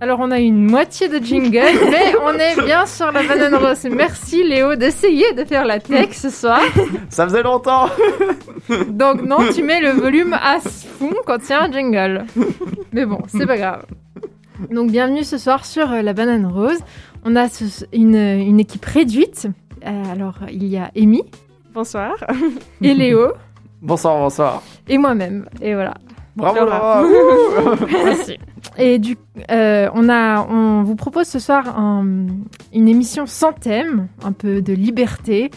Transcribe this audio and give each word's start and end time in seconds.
Alors 0.00 0.18
on 0.20 0.30
a 0.30 0.38
une 0.38 0.62
moitié 0.66 1.08
de 1.08 1.18
jingle, 1.24 1.52
mais 1.90 2.14
on 2.22 2.34
est 2.34 2.62
bien 2.64 2.84
sur 2.84 3.10
la 3.12 3.22
banane 3.22 3.54
rose. 3.54 3.84
Merci 3.90 4.44
Léo 4.44 4.74
d'essayer 4.76 5.32
de 5.32 5.44
faire 5.44 5.64
la 5.64 5.80
tech 5.80 6.10
ce 6.12 6.28
soir. 6.28 6.60
Ça 7.08 7.24
faisait 7.26 7.42
longtemps 7.42 7.88
Donc 8.88 9.22
non, 9.22 9.38
tu 9.54 9.62
mets 9.62 9.80
le 9.80 9.90
volume 9.90 10.34
à 10.34 10.58
fond 10.60 11.14
quand 11.26 11.38
il 11.44 11.50
y 11.50 11.52
a 11.54 11.62
un 11.62 11.72
jingle. 11.72 12.24
Mais 12.92 13.06
bon, 13.06 13.18
c'est 13.28 13.46
pas 13.46 13.56
grave. 13.56 13.86
Donc 14.70 14.90
bienvenue 14.90 15.24
ce 15.24 15.38
soir 15.38 15.64
sur 15.64 15.90
euh, 15.90 16.02
la 16.02 16.12
banane 16.12 16.46
rose. 16.46 16.78
On 17.24 17.34
a 17.36 17.48
ce- 17.48 17.84
une, 17.92 18.16
une 18.16 18.60
équipe 18.60 18.84
réduite. 18.84 19.48
Euh, 19.86 20.02
alors 20.12 20.36
il 20.50 20.64
y 20.66 20.76
a 20.76 20.90
Amy 20.96 21.22
Bonsoir. 21.72 22.12
et 22.82 22.92
Léo 22.94 23.32
Bonsoir, 23.82 24.18
bonsoir. 24.18 24.62
et 24.88 24.98
moi-même. 24.98 25.46
Et 25.62 25.72
voilà. 25.74 25.94
Bravo 26.36 26.60
Laura. 26.60 27.02
Laura. 27.02 27.76
Merci. 28.04 28.38
Et 28.78 28.98
du, 28.98 29.16
euh, 29.50 29.88
on 29.94 30.08
a, 30.08 30.46
on 30.48 30.82
vous 30.82 30.96
propose 30.96 31.26
ce 31.26 31.38
soir 31.38 31.78
un- 31.78 32.26
une 32.74 32.88
émission 32.88 33.26
sans 33.26 33.52
thème, 33.52 34.08
un 34.24 34.32
peu 34.32 34.60
de 34.62 34.72
liberté 34.72 35.50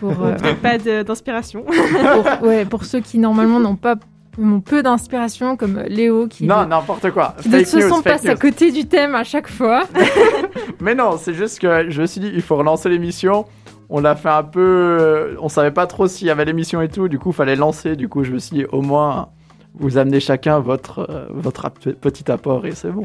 pour, 0.00 0.12
euh, 0.22 0.34
Pas 0.62 0.78
d'inspiration. 0.78 1.64
pour, 1.64 2.48
ouais, 2.48 2.64
pour 2.64 2.84
ceux 2.84 3.00
qui 3.00 3.18
normalement 3.18 3.60
n'ont 3.60 3.76
pas 3.76 3.94
ont 4.36 4.58
peu 4.60 4.82
d'inspiration, 4.82 5.56
comme 5.56 5.80
Léo 5.86 6.26
qui, 6.26 6.44
Non, 6.46 6.66
n'importe 6.66 7.12
quoi. 7.12 7.36
qui 7.40 7.48
de 7.48 7.58
toute 7.58 7.68
façon 7.68 8.02
passe 8.02 8.26
à 8.26 8.34
côté 8.34 8.72
du 8.72 8.84
thème 8.86 9.14
à 9.14 9.22
chaque 9.22 9.46
fois. 9.48 9.84
Mais 10.80 10.96
non, 10.96 11.16
c'est 11.18 11.34
juste 11.34 11.60
que 11.60 11.88
je 11.88 12.00
me 12.02 12.06
suis 12.06 12.20
dit, 12.20 12.32
il 12.34 12.42
faut 12.42 12.56
relancer 12.56 12.88
l'émission. 12.88 13.44
On 13.88 14.00
l'a 14.00 14.16
fait 14.16 14.28
un 14.30 14.42
peu. 14.42 14.60
euh, 14.60 15.36
On 15.40 15.48
savait 15.48 15.70
pas 15.70 15.86
trop 15.86 16.08
s'il 16.08 16.26
y 16.26 16.30
avait 16.30 16.44
l'émission 16.44 16.82
et 16.82 16.88
tout. 16.88 17.06
Du 17.06 17.20
coup, 17.20 17.30
fallait 17.30 17.54
lancer. 17.54 17.94
Du 17.94 18.08
coup, 18.08 18.24
je 18.24 18.32
me 18.32 18.38
suis 18.38 18.56
dit, 18.56 18.64
au 18.72 18.82
moins, 18.82 19.28
vous 19.74 19.98
amenez 19.98 20.20
chacun 20.20 20.60
votre, 20.60 21.06
euh, 21.10 21.26
votre 21.30 21.68
petit 21.70 22.30
apport 22.30 22.64
et 22.66 22.72
c'est 22.72 22.90
bon. 22.90 23.04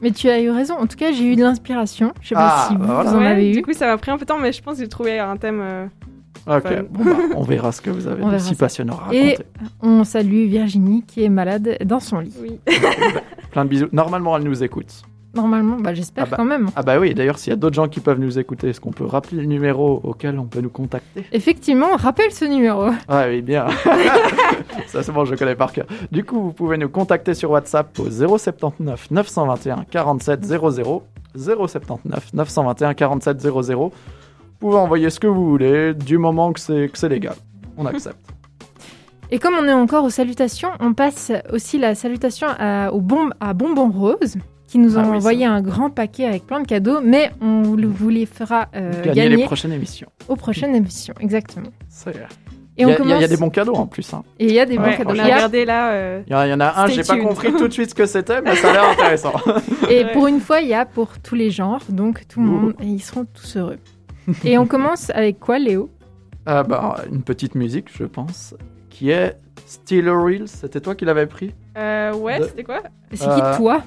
Mais 0.00 0.10
tu 0.10 0.28
as 0.28 0.40
eu 0.40 0.50
raison. 0.50 0.74
En 0.78 0.86
tout 0.86 0.96
cas, 0.96 1.12
j'ai 1.12 1.24
eu 1.24 1.36
de 1.36 1.42
l'inspiration. 1.42 2.12
Je 2.20 2.28
sais 2.28 2.34
pas 2.34 2.54
Ah, 2.54 2.66
si 2.68 2.76
bah 2.76 2.80
vous, 2.80 2.92
voilà. 2.94 3.10
vous 3.10 3.16
en 3.16 3.18
Ouais, 3.20 3.26
avez 3.26 3.52
du 3.52 3.58
eu. 3.58 3.62
coup, 3.62 3.72
ça 3.74 3.86
m'a 3.86 3.98
pris 3.98 4.10
un 4.10 4.16
peu 4.16 4.24
de 4.24 4.28
temps, 4.28 4.38
mais 4.38 4.52
je 4.52 4.62
pense 4.62 4.76
que 4.76 4.82
j'ai 4.82 4.88
trouvé 4.88 5.18
un 5.18 5.36
thème. 5.36 5.60
euh, 5.60 5.86
Ok, 6.46 6.84
bon, 6.90 7.04
bah, 7.04 7.10
on 7.36 7.42
verra 7.42 7.70
ce 7.70 7.80
que 7.82 7.90
vous 7.90 8.06
avez 8.08 8.22
On 8.22 8.26
de 8.26 8.30
verra 8.32 8.42
si 8.42 8.54
passionnant 8.54 8.98
à 9.08 9.12
Et 9.14 9.32
raconter. 9.32 9.44
on 9.82 10.02
salue 10.04 10.46
Virginie 10.46 11.04
qui 11.06 11.22
est 11.22 11.28
malade 11.28 11.76
dans 11.84 12.00
son 12.00 12.18
lit. 12.20 12.34
Oui. 12.40 12.58
Plein 13.52 13.64
de 13.64 13.70
bisous. 13.70 13.86
Normalement, 13.92 14.36
elle 14.36 14.44
nous 14.44 14.64
écoute. 14.64 15.02
Normalement, 15.34 15.76
bah, 15.78 15.94
j'espère 15.94 16.24
Ah 16.26 16.30
bah. 16.30 16.36
quand 16.36 16.44
même. 16.44 16.70
Ah 16.76 16.82
bah 16.82 16.98
oui, 16.98 17.14
d'ailleurs, 17.14 17.38
s'il 17.38 17.50
y 17.50 17.54
a 17.54 17.56
d'autres 17.56 17.74
gens 17.74 17.88
qui 17.88 18.00
peuvent 18.00 18.18
nous 18.20 18.38
écouter, 18.38 18.68
est-ce 18.68 18.80
qu'on 18.80 18.92
peut 18.92 19.06
rappeler 19.06 19.38
le 19.38 19.46
numéro 19.46 20.00
auquel 20.04 20.38
on 20.38 20.44
peut 20.44 20.60
nous 20.60 20.68
contacter? 20.68 21.24
Effectivement, 21.32 21.96
rappelle 21.96 22.30
ce 22.32 22.44
numéro. 22.44 22.86
Ah 23.08 23.24
oui, 23.28 23.40
bien. 23.40 23.66
Ça, 24.86 25.02
c'est 25.02 25.12
bon, 25.12 25.24
je 25.24 25.34
connais 25.34 25.54
par 25.54 25.72
cœur. 25.72 25.86
Du 26.10 26.24
coup, 26.24 26.40
vous 26.42 26.52
pouvez 26.52 26.76
nous 26.76 26.88
contacter 26.90 27.32
sur 27.34 27.50
WhatsApp 27.50 27.98
au 27.98 28.10
079 28.10 29.10
921 29.10 29.84
47 29.90 30.44
00. 30.44 31.02
079 31.34 32.34
921 32.34 32.92
47 32.94 33.40
00. 33.40 33.72
Vous 33.72 33.90
pouvez 34.68 34.76
envoyer 34.76 35.08
ce 35.10 35.18
que 35.18 35.26
vous 35.26 35.48
voulez, 35.48 35.94
du 35.94 36.18
moment 36.18 36.52
que 36.52 36.60
c'est 36.60 36.88
que 36.92 36.98
c'est 36.98 37.08
légal. 37.08 37.34
On 37.78 37.86
accepte. 37.86 38.18
Et 39.30 39.38
comme 39.38 39.54
on 39.58 39.66
est 39.66 39.72
encore 39.72 40.04
aux 40.04 40.10
salutations, 40.10 40.68
on 40.78 40.92
passe 40.92 41.32
aussi 41.50 41.78
la 41.78 41.94
salutation 41.94 42.48
à, 42.58 42.92
aux 42.92 43.00
bombes, 43.00 43.32
à 43.40 43.54
Bonbon 43.54 43.90
Rose, 43.90 44.36
qui 44.72 44.78
nous 44.78 44.96
ont 44.96 45.02
Ah 45.04 45.08
oui, 45.10 45.16
envoyé 45.18 45.44
un 45.44 45.60
grand 45.60 45.90
paquet 45.90 46.24
avec 46.24 46.46
plein 46.46 46.60
de 46.60 46.66
cadeaux, 46.66 47.00
mais 47.04 47.30
on 47.42 47.60
vous 47.60 47.76
le- 47.76 47.86
vous 47.88 48.08
les 48.08 48.24
fera 48.24 48.68
euh, 48.74 48.90
Gagner 49.02 49.14
gagner 49.14 49.36
les 49.36 49.44
prochaines 49.44 49.72
émissions. 49.72 50.08
aux 50.28 50.36
prochaines 50.36 50.74
émissions. 50.74 51.12
Exactement. 51.20 51.68
C'est- 51.90 52.10
Et 52.78 52.84
Il 52.84 52.88
y, 52.88 52.90
a- 52.90 52.96
commence. 52.96 53.22
y 53.22 53.28
des 53.28 53.36
bons 53.36 53.50
cadeaux 53.50 53.74
en 53.74 53.86
plus. 53.86 54.14
hein. 54.14 54.22
Et 54.38 54.46
il 54.46 54.54
y 54.54 54.58
a 54.58 54.64
des 54.64 54.78
bons 54.78 54.84
Ouais, 54.84 54.96
cadeaux. 54.96 55.10
on 55.10 55.14
Il 55.14 55.20
a 55.20 55.28
y 55.28 55.30
a- 55.30 55.34
regardé 55.34 55.66
là. 55.66 55.90
euh, 55.92 56.22
Il 56.26 56.32
y, 56.32 56.34
en 56.34 56.38
a- 56.38 56.46
il 56.46 56.50
y 56.50 56.54
en 56.54 56.60
a 56.60 56.80
un, 56.84 56.86
j'ai 56.86 57.02
pas 57.02 57.18
compris 57.18 57.52
tout 57.58 57.68
de 57.68 57.72
suite 57.74 57.90
ce 57.90 57.94
que 57.94 58.06
c'était, 58.06 58.40
mais 58.40 58.56
ça 58.56 58.70
a 58.70 58.72
l'air 58.72 58.88
intéressant. 58.88 59.34
Et 59.90 60.04
Ouais. 60.04 60.12
pour 60.14 60.26
une 60.26 60.40
fois, 60.40 60.62
il 60.62 60.68
y 60.68 60.74
a 60.74 60.86
pour 60.86 61.18
tous 61.18 61.34
les 61.34 61.50
genres, 61.50 61.82
donc 61.90 62.26
tout 62.28 62.40
le 62.40 62.46
monde, 62.46 62.74
et 62.80 62.86
ils 62.86 63.00
seront 63.02 63.26
tous 63.26 63.56
heureux. 63.58 63.76
et 64.42 64.56
on 64.56 64.64
commence 64.66 65.10
avec 65.10 65.38
quoi, 65.38 65.58
Léo? 65.58 65.90
Ah 66.46 66.62
bah, 66.62 66.96
une 67.12 67.20
petite 67.22 67.56
musique, 67.56 67.88
je 67.94 68.04
pense, 68.04 68.54
qui 68.88 69.10
est 69.10 69.36
Still 69.66 70.08
a 70.08 70.18
Real. 70.18 70.48
C'était 70.48 70.80
toi 70.80 70.94
qui 70.94 71.04
l'avais 71.04 71.26
pris? 71.26 71.52
Euh, 71.76 72.14
ouais, 72.14 72.40
De- 72.40 72.44
c'était 72.46 72.64
quoi? 72.64 72.80
C'est 73.12 73.28
Euh, 73.28 73.34
qui 73.52 73.56
toi? 73.58 73.82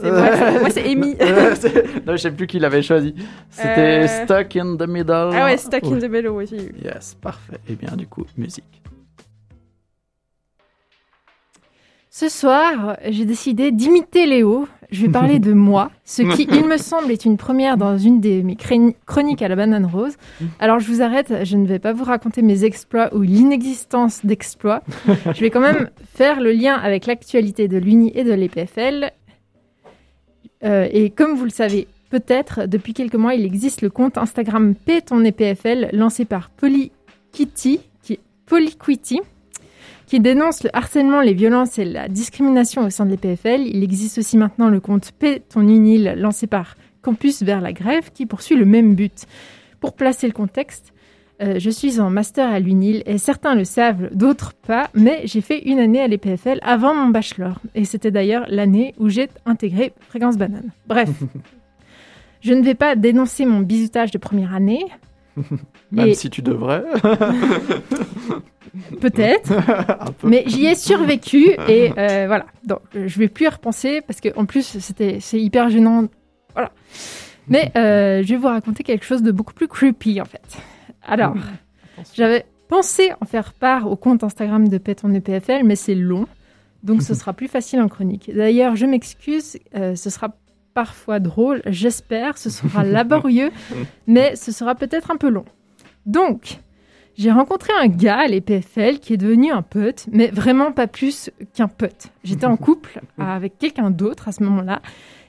C'est 0.00 0.10
moi, 0.10 0.36
c'est- 0.36 0.60
moi, 0.60 0.70
c'est 0.70 0.84
Amy. 0.90 1.14
Non, 2.06 2.12
je 2.12 2.16
sais 2.16 2.30
plus 2.30 2.46
qui 2.46 2.58
l'avait 2.58 2.82
choisi. 2.82 3.14
C'était 3.50 4.04
Euh, 4.04 4.24
Stuck 4.24 4.56
in 4.56 4.76
the 4.76 4.86
Middle. 4.88 5.30
Ah 5.34 5.44
ouais, 5.46 5.56
Stuck 5.56 5.84
in 5.84 5.98
the 5.98 6.10
Bellow 6.10 6.40
aussi. 6.40 6.56
Yes, 6.84 7.16
parfait. 7.20 7.58
Et 7.68 7.74
bien, 7.74 7.94
du 7.96 8.06
coup, 8.06 8.24
musique. 8.36 8.64
Ce 12.10 12.28
soir, 12.28 12.96
j'ai 13.08 13.24
décidé 13.24 13.72
d'imiter 13.72 14.26
Léo. 14.26 14.68
Je 14.92 15.02
vais 15.02 15.08
parler 15.10 15.40
de 15.40 15.52
moi, 15.52 15.90
ce 16.04 16.22
qui, 16.22 16.44
il 16.52 16.64
me 16.68 16.76
semble, 16.76 17.10
est 17.10 17.24
une 17.24 17.36
première 17.36 17.76
dans 17.76 17.98
une 17.98 18.20
de 18.20 18.40
mes 18.42 18.56
chroniques 19.06 19.42
à 19.42 19.48
la 19.48 19.56
banane 19.56 19.84
rose. 19.86 20.14
Alors, 20.60 20.78
je 20.78 20.86
vous 20.92 21.02
arrête, 21.02 21.34
je 21.42 21.56
ne 21.56 21.66
vais 21.66 21.80
pas 21.80 21.92
vous 21.92 22.04
raconter 22.04 22.42
mes 22.42 22.62
exploits 22.64 23.12
ou 23.16 23.22
l'inexistence 23.22 24.24
d'exploits. 24.24 24.82
Je 25.08 25.40
vais 25.40 25.50
quand 25.50 25.60
même 25.60 25.90
faire 26.14 26.38
le 26.40 26.52
lien 26.52 26.74
avec 26.74 27.06
l'actualité 27.06 27.66
de 27.66 27.78
l'Uni 27.78 28.12
et 28.14 28.22
de 28.22 28.32
l'EPFL. 28.32 29.10
Euh, 30.64 30.88
et 30.90 31.10
comme 31.10 31.34
vous 31.34 31.44
le 31.44 31.50
savez, 31.50 31.86
peut-être, 32.10 32.66
depuis 32.66 32.94
quelques 32.94 33.14
mois, 33.14 33.34
il 33.34 33.44
existe 33.44 33.82
le 33.82 33.90
compte 33.90 34.18
Instagram 34.18 34.74
P 34.74 35.00
EPFL, 35.24 35.90
lancé 35.92 36.24
par 36.24 36.50
Polykitty, 36.50 37.80
qui 38.02 38.18
qui 40.06 40.20
dénonce 40.20 40.62
le 40.62 40.70
harcèlement, 40.76 41.20
les 41.20 41.34
violences 41.34 41.78
et 41.78 41.84
la 41.84 42.08
discrimination 42.08 42.84
au 42.84 42.90
sein 42.90 43.06
de 43.06 43.10
l'EPFL. 43.10 43.62
Il 43.62 43.82
existe 43.82 44.18
aussi 44.18 44.36
maintenant 44.36 44.68
le 44.68 44.80
compte 44.80 45.12
P 45.12 45.42
lancé 46.16 46.46
par 46.46 46.76
Campus 47.02 47.42
vers 47.42 47.60
la 47.60 47.72
grève, 47.72 48.10
qui 48.12 48.26
poursuit 48.26 48.56
le 48.56 48.64
même 48.64 48.94
but. 48.94 49.24
Pour 49.80 49.94
placer 49.94 50.26
le 50.26 50.32
contexte, 50.32 50.93
euh, 51.42 51.58
je 51.58 51.70
suis 51.70 52.00
en 52.00 52.10
master 52.10 52.48
à 52.50 52.60
l'UNIL 52.60 53.02
et 53.06 53.18
certains 53.18 53.54
le 53.54 53.64
savent, 53.64 54.08
d'autres 54.14 54.52
pas, 54.54 54.88
mais 54.94 55.22
j'ai 55.24 55.40
fait 55.40 55.58
une 55.60 55.78
année 55.78 56.00
à 56.00 56.06
l'EPFL 56.08 56.58
avant 56.62 56.94
mon 56.94 57.08
bachelor. 57.08 57.58
Et 57.74 57.84
c'était 57.84 58.10
d'ailleurs 58.10 58.44
l'année 58.48 58.94
où 58.98 59.08
j'ai 59.08 59.28
intégré 59.46 59.92
Fréquence 60.08 60.36
Banane. 60.36 60.70
Bref, 60.86 61.08
je 62.40 62.52
ne 62.54 62.62
vais 62.62 62.74
pas 62.74 62.94
dénoncer 62.96 63.46
mon 63.46 63.60
bizutage 63.60 64.10
de 64.10 64.18
première 64.18 64.54
année, 64.54 64.84
Même 65.90 66.08
Et- 66.08 66.14
si 66.14 66.30
tu 66.30 66.42
devrais. 66.42 66.84
peut-être, 69.00 69.52
peu. 70.18 70.28
mais 70.28 70.44
j'y 70.46 70.66
ai 70.66 70.74
survécu 70.74 71.50
et 71.68 71.92
euh, 71.96 72.24
voilà. 72.26 72.46
Donc, 72.64 72.80
je 72.94 73.18
vais 73.18 73.28
plus 73.28 73.44
y 73.44 73.48
repenser 73.48 74.00
parce 74.06 74.20
que 74.20 74.28
en 74.36 74.46
plus 74.46 74.78
c'était 74.80 75.18
c'est 75.20 75.40
hyper 75.40 75.68
gênant. 75.70 76.06
Voilà. 76.54 76.70
Mais 77.48 77.70
euh, 77.76 78.22
je 78.22 78.28
vais 78.30 78.36
vous 78.36 78.46
raconter 78.48 78.82
quelque 78.84 79.04
chose 79.04 79.22
de 79.22 79.30
beaucoup 79.30 79.52
plus 79.54 79.68
creepy 79.68 80.20
en 80.20 80.24
fait. 80.24 80.40
Alors, 81.06 81.34
j'avais 82.14 82.44
pensé 82.68 83.12
en 83.20 83.26
faire 83.26 83.52
part 83.52 83.90
au 83.90 83.96
compte 83.96 84.24
Instagram 84.24 84.68
de 84.68 84.78
Péton 84.78 85.12
EPFL, 85.12 85.62
mais 85.64 85.76
c'est 85.76 85.94
long, 85.94 86.26
donc 86.82 87.02
ce 87.02 87.14
sera 87.14 87.32
plus 87.32 87.48
facile 87.48 87.80
en 87.80 87.88
chronique. 87.88 88.30
D'ailleurs, 88.34 88.76
je 88.76 88.86
m'excuse, 88.86 89.58
euh, 89.74 89.94
ce 89.94 90.10
sera 90.10 90.34
parfois 90.74 91.20
drôle, 91.20 91.62
j'espère, 91.66 92.36
ce 92.36 92.50
sera 92.50 92.84
laborieux, 92.84 93.50
mais 94.06 94.36
ce 94.36 94.52
sera 94.52 94.74
peut-être 94.74 95.10
un 95.10 95.16
peu 95.16 95.28
long. 95.28 95.44
Donc, 96.06 96.58
j'ai 97.16 97.30
rencontré 97.30 97.72
un 97.80 97.86
gars 97.86 98.20
à 98.20 98.26
l'EPFL 98.26 98.98
qui 98.98 99.14
est 99.14 99.16
devenu 99.16 99.52
un 99.52 99.62
pote, 99.62 100.06
mais 100.10 100.28
vraiment 100.28 100.72
pas 100.72 100.88
plus 100.88 101.30
qu'un 101.54 101.68
pote. 101.68 102.08
J'étais 102.24 102.46
en 102.46 102.56
couple 102.58 103.00
avec 103.18 103.58
quelqu'un 103.58 103.90
d'autre 103.90 104.28
à 104.28 104.32
ce 104.32 104.42
moment-là, 104.42 104.82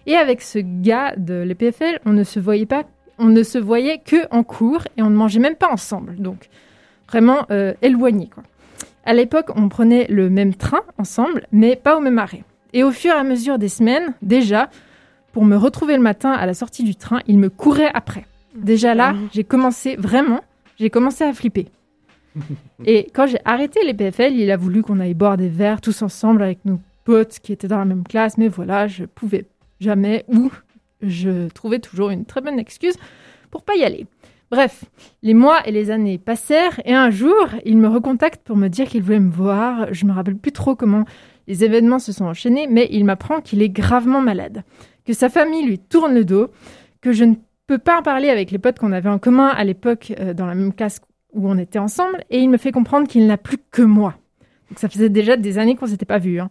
et 0.08 0.16
avec 0.16 0.42
ce 0.42 0.60
gars 0.60 1.16
de 1.16 1.36
l'EPFL, 1.36 2.00
on 2.06 2.14
ne 2.14 2.24
se 2.24 2.40
voyait 2.40 2.66
pas, 2.66 2.84
on 3.18 3.26
ne 3.26 3.44
se 3.44 3.58
voyait 3.58 4.00
que 4.00 4.28
en 4.32 4.44
cours 4.44 4.84
et 4.98 5.02
on 5.02 5.10
ne 5.10 5.16
mangeait 5.16 5.40
même 5.40 5.56
pas 5.56 5.72
ensemble. 5.72 6.16
Donc, 6.18 6.50
vraiment 7.08 7.46
euh, 7.52 7.74
éloigné 7.82 8.28
quoi. 8.28 8.44
À 9.06 9.14
l'époque, 9.14 9.52
on 9.56 9.70
prenait 9.70 10.08
le 10.10 10.32
même 10.32 10.56
train 10.56 10.82
ensemble, 10.98 11.46
mais 11.52 11.76
pas 11.76 11.96
au 11.96 12.00
même 12.00 12.18
arrêt. 12.18 12.44
Et 12.74 12.84
au 12.84 12.92
fur 12.92 13.14
et 13.14 13.18
à 13.18 13.24
mesure 13.24 13.60
des 13.60 13.70
semaines, 13.70 14.14
déjà, 14.24 14.70
pour 15.32 15.46
me 15.46 15.56
retrouver 15.56 15.96
le 15.96 16.02
matin 16.02 16.32
à 16.32 16.46
la 16.46 16.56
sortie 16.56 16.84
du 16.84 16.96
train, 16.96 17.22
il 17.28 17.38
me 17.38 17.50
courait 17.50 17.92
après. 17.94 18.26
Déjà 18.56 18.96
là, 18.96 19.14
j'ai 19.32 19.44
commencé 19.44 19.96
vraiment, 19.96 20.42
j'ai 20.80 20.90
commencé 20.90 21.24
à 21.24 21.34
flipper. 21.34 21.68
Et 22.86 23.08
quand 23.14 23.28
j'ai 23.28 23.40
arrêté 23.46 23.80
les 23.86 23.94
PFL, 23.94 24.34
il 24.34 24.50
a 24.50 24.58
voulu 24.58 24.82
qu'on 24.82 25.00
aille 25.00 25.14
boire 25.14 25.38
des 25.38 25.50
verres 25.50 25.82
tous 25.82 26.02
ensemble 26.02 26.42
avec 26.42 26.66
nos 26.66 26.80
potes 27.04 27.40
qui 27.40 27.54
étaient 27.54 27.68
dans 27.68 27.78
la 27.78 27.86
même 27.86 28.04
classe, 28.04 28.38
mais 28.38 28.48
voilà, 28.48 28.88
je 28.88 29.06
pouvais 29.06 29.46
jamais 29.80 30.26
ou 30.28 30.52
je 31.10 31.48
trouvais 31.50 31.80
toujours 31.80 32.10
une 32.10 32.26
très 32.26 32.42
bonne 32.42 32.60
excuse 32.60 32.96
pour 33.52 33.64
pas 33.64 33.76
y 33.76 33.84
aller. 33.84 34.06
Bref, 34.52 34.86
les 35.24 35.34
mois 35.34 35.68
et 35.68 35.72
les 35.72 35.90
années 35.90 36.18
passèrent 36.18 36.80
et 36.86 36.94
un 36.94 37.10
jour, 37.10 37.48
il 37.66 37.78
me 37.78 37.88
recontacte 37.88 38.46
pour 38.46 38.56
me 38.56 38.68
dire 38.68 38.88
qu'il 38.88 39.02
voulait 39.02 39.20
me 39.20 39.32
voir. 39.32 39.94
Je 39.94 40.06
me 40.06 40.14
rappelle 40.14 40.38
plus 40.38 40.52
trop 40.52 40.76
comment 40.76 41.06
les 41.48 41.64
événements 41.64 42.00
se 42.00 42.12
sont 42.12 42.26
enchaînés, 42.26 42.68
mais 42.70 42.88
il 42.92 43.06
m'apprend 43.06 43.42
qu'il 43.42 43.62
est 43.62 43.70
gravement 43.70 44.22
malade, 44.22 44.64
que 45.06 45.14
sa 45.14 45.30
famille 45.30 45.66
lui 45.66 45.80
tourne 45.80 46.14
le 46.14 46.26
dos, 46.26 46.50
que 47.02 47.12
je 47.12 47.24
ne 47.24 47.36
peux 47.68 47.78
pas 47.78 48.00
en 48.00 48.04
parler 48.04 48.30
avec 48.30 48.52
les 48.52 48.60
potes 48.60 48.80
qu'on 48.80 48.92
avait 48.92 49.10
en 49.10 49.20
commun 49.20 49.48
à 49.48 49.64
l'époque 49.64 50.14
euh, 50.20 50.34
dans 50.34 50.46
la 50.46 50.56
même 50.56 50.74
classe 50.74 51.02
où 51.34 51.50
on 51.50 51.58
était 51.58 51.80
ensemble, 51.80 52.24
et 52.30 52.40
il 52.40 52.50
me 52.50 52.58
fait 52.58 52.72
comprendre 52.72 53.08
qu'il 53.08 53.28
n'a 53.28 53.38
plus 53.38 53.58
que 53.72 53.82
moi. 53.82 54.16
Donc 54.70 54.80
ça 54.80 54.90
faisait 54.90 55.10
déjà 55.10 55.38
des 55.38 55.58
années 55.58 55.76
qu'on 55.76 55.86
s'était 55.88 56.06
pas 56.06 56.18
vus. 56.18 56.40
hein. 56.40 56.50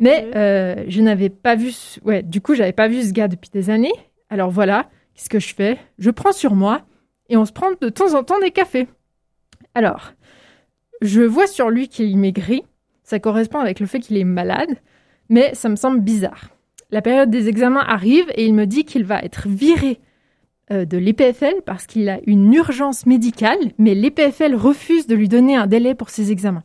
Mais 0.00 0.28
euh, 0.34 0.84
je 0.88 1.00
n'avais 1.00 1.28
pas 1.28 1.54
vu, 1.54 1.70
ce- 1.70 2.00
ouais, 2.00 2.22
du 2.22 2.40
coup, 2.40 2.54
j'avais 2.54 2.72
pas 2.72 2.88
vu 2.88 3.02
ce 3.02 3.12
gars 3.12 3.28
depuis 3.28 3.50
des 3.52 3.70
années. 3.70 3.92
Alors 4.30 4.50
voilà, 4.50 4.88
qu'est-ce 5.14 5.28
que 5.28 5.38
je 5.38 5.54
fais? 5.54 5.78
Je 5.98 6.10
prends 6.10 6.32
sur 6.32 6.54
moi 6.54 6.82
et 7.28 7.36
on 7.36 7.44
se 7.44 7.52
prend 7.52 7.68
de 7.80 7.88
temps 7.88 8.14
en 8.14 8.24
temps 8.24 8.40
des 8.40 8.50
cafés. 8.50 8.88
Alors, 9.74 10.12
je 11.02 11.22
vois 11.22 11.46
sur 11.46 11.70
lui 11.70 11.88
qu'il 11.88 12.16
maigrit. 12.18 12.62
Ça 13.04 13.20
correspond 13.20 13.58
avec 13.60 13.78
le 13.78 13.86
fait 13.86 14.00
qu'il 14.00 14.16
est 14.16 14.24
malade, 14.24 14.70
mais 15.28 15.54
ça 15.54 15.68
me 15.68 15.76
semble 15.76 16.00
bizarre. 16.00 16.50
La 16.90 17.02
période 17.02 17.30
des 17.30 17.48
examens 17.48 17.84
arrive 17.86 18.26
et 18.34 18.44
il 18.46 18.54
me 18.54 18.64
dit 18.66 18.84
qu'il 18.84 19.04
va 19.04 19.20
être 19.20 19.46
viré 19.48 20.00
euh, 20.72 20.84
de 20.84 20.98
l'EPFL 20.98 21.62
parce 21.64 21.86
qu'il 21.86 22.08
a 22.08 22.18
une 22.26 22.52
urgence 22.52 23.06
médicale, 23.06 23.58
mais 23.78 23.94
l'EPFL 23.94 24.54
refuse 24.56 25.06
de 25.06 25.14
lui 25.14 25.28
donner 25.28 25.54
un 25.56 25.66
délai 25.68 25.94
pour 25.94 26.10
ses 26.10 26.32
examens. 26.32 26.64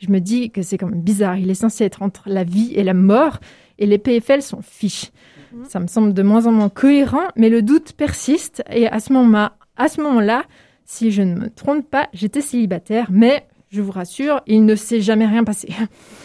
Je 0.00 0.10
me 0.10 0.20
dis 0.20 0.50
que 0.50 0.62
c'est 0.62 0.78
quand 0.78 0.88
même 0.88 1.00
bizarre. 1.00 1.36
Il 1.36 1.50
est 1.50 1.54
censé 1.54 1.84
être 1.84 2.02
entre 2.02 2.22
la 2.26 2.44
vie 2.44 2.72
et 2.74 2.84
la 2.84 2.94
mort 2.94 3.38
et 3.78 3.86
les 3.86 3.98
PFL 3.98 4.42
sont 4.42 4.62
fiches. 4.62 5.10
Mhm. 5.52 5.64
Ça 5.68 5.80
me 5.80 5.86
semble 5.86 6.14
de 6.14 6.22
moins 6.22 6.46
en 6.46 6.52
moins 6.52 6.68
cohérent, 6.68 7.28
mais 7.36 7.48
le 7.48 7.62
doute 7.62 7.92
persiste. 7.92 8.62
Et 8.70 8.86
à 8.86 9.00
ce 9.00 9.12
moment-là, 9.12 9.54
à 9.76 9.88
ce 9.88 10.00
moment-là, 10.00 10.44
si 10.84 11.10
je 11.10 11.22
ne 11.22 11.34
me 11.34 11.50
trompe 11.50 11.88
pas, 11.88 12.08
j'étais 12.12 12.40
célibataire, 12.40 13.08
mais 13.10 13.46
je 13.70 13.82
vous 13.82 13.92
rassure, 13.92 14.40
il 14.46 14.64
ne 14.64 14.74
s'est 14.74 15.00
jamais 15.00 15.26
rien 15.26 15.44
passé. 15.44 15.68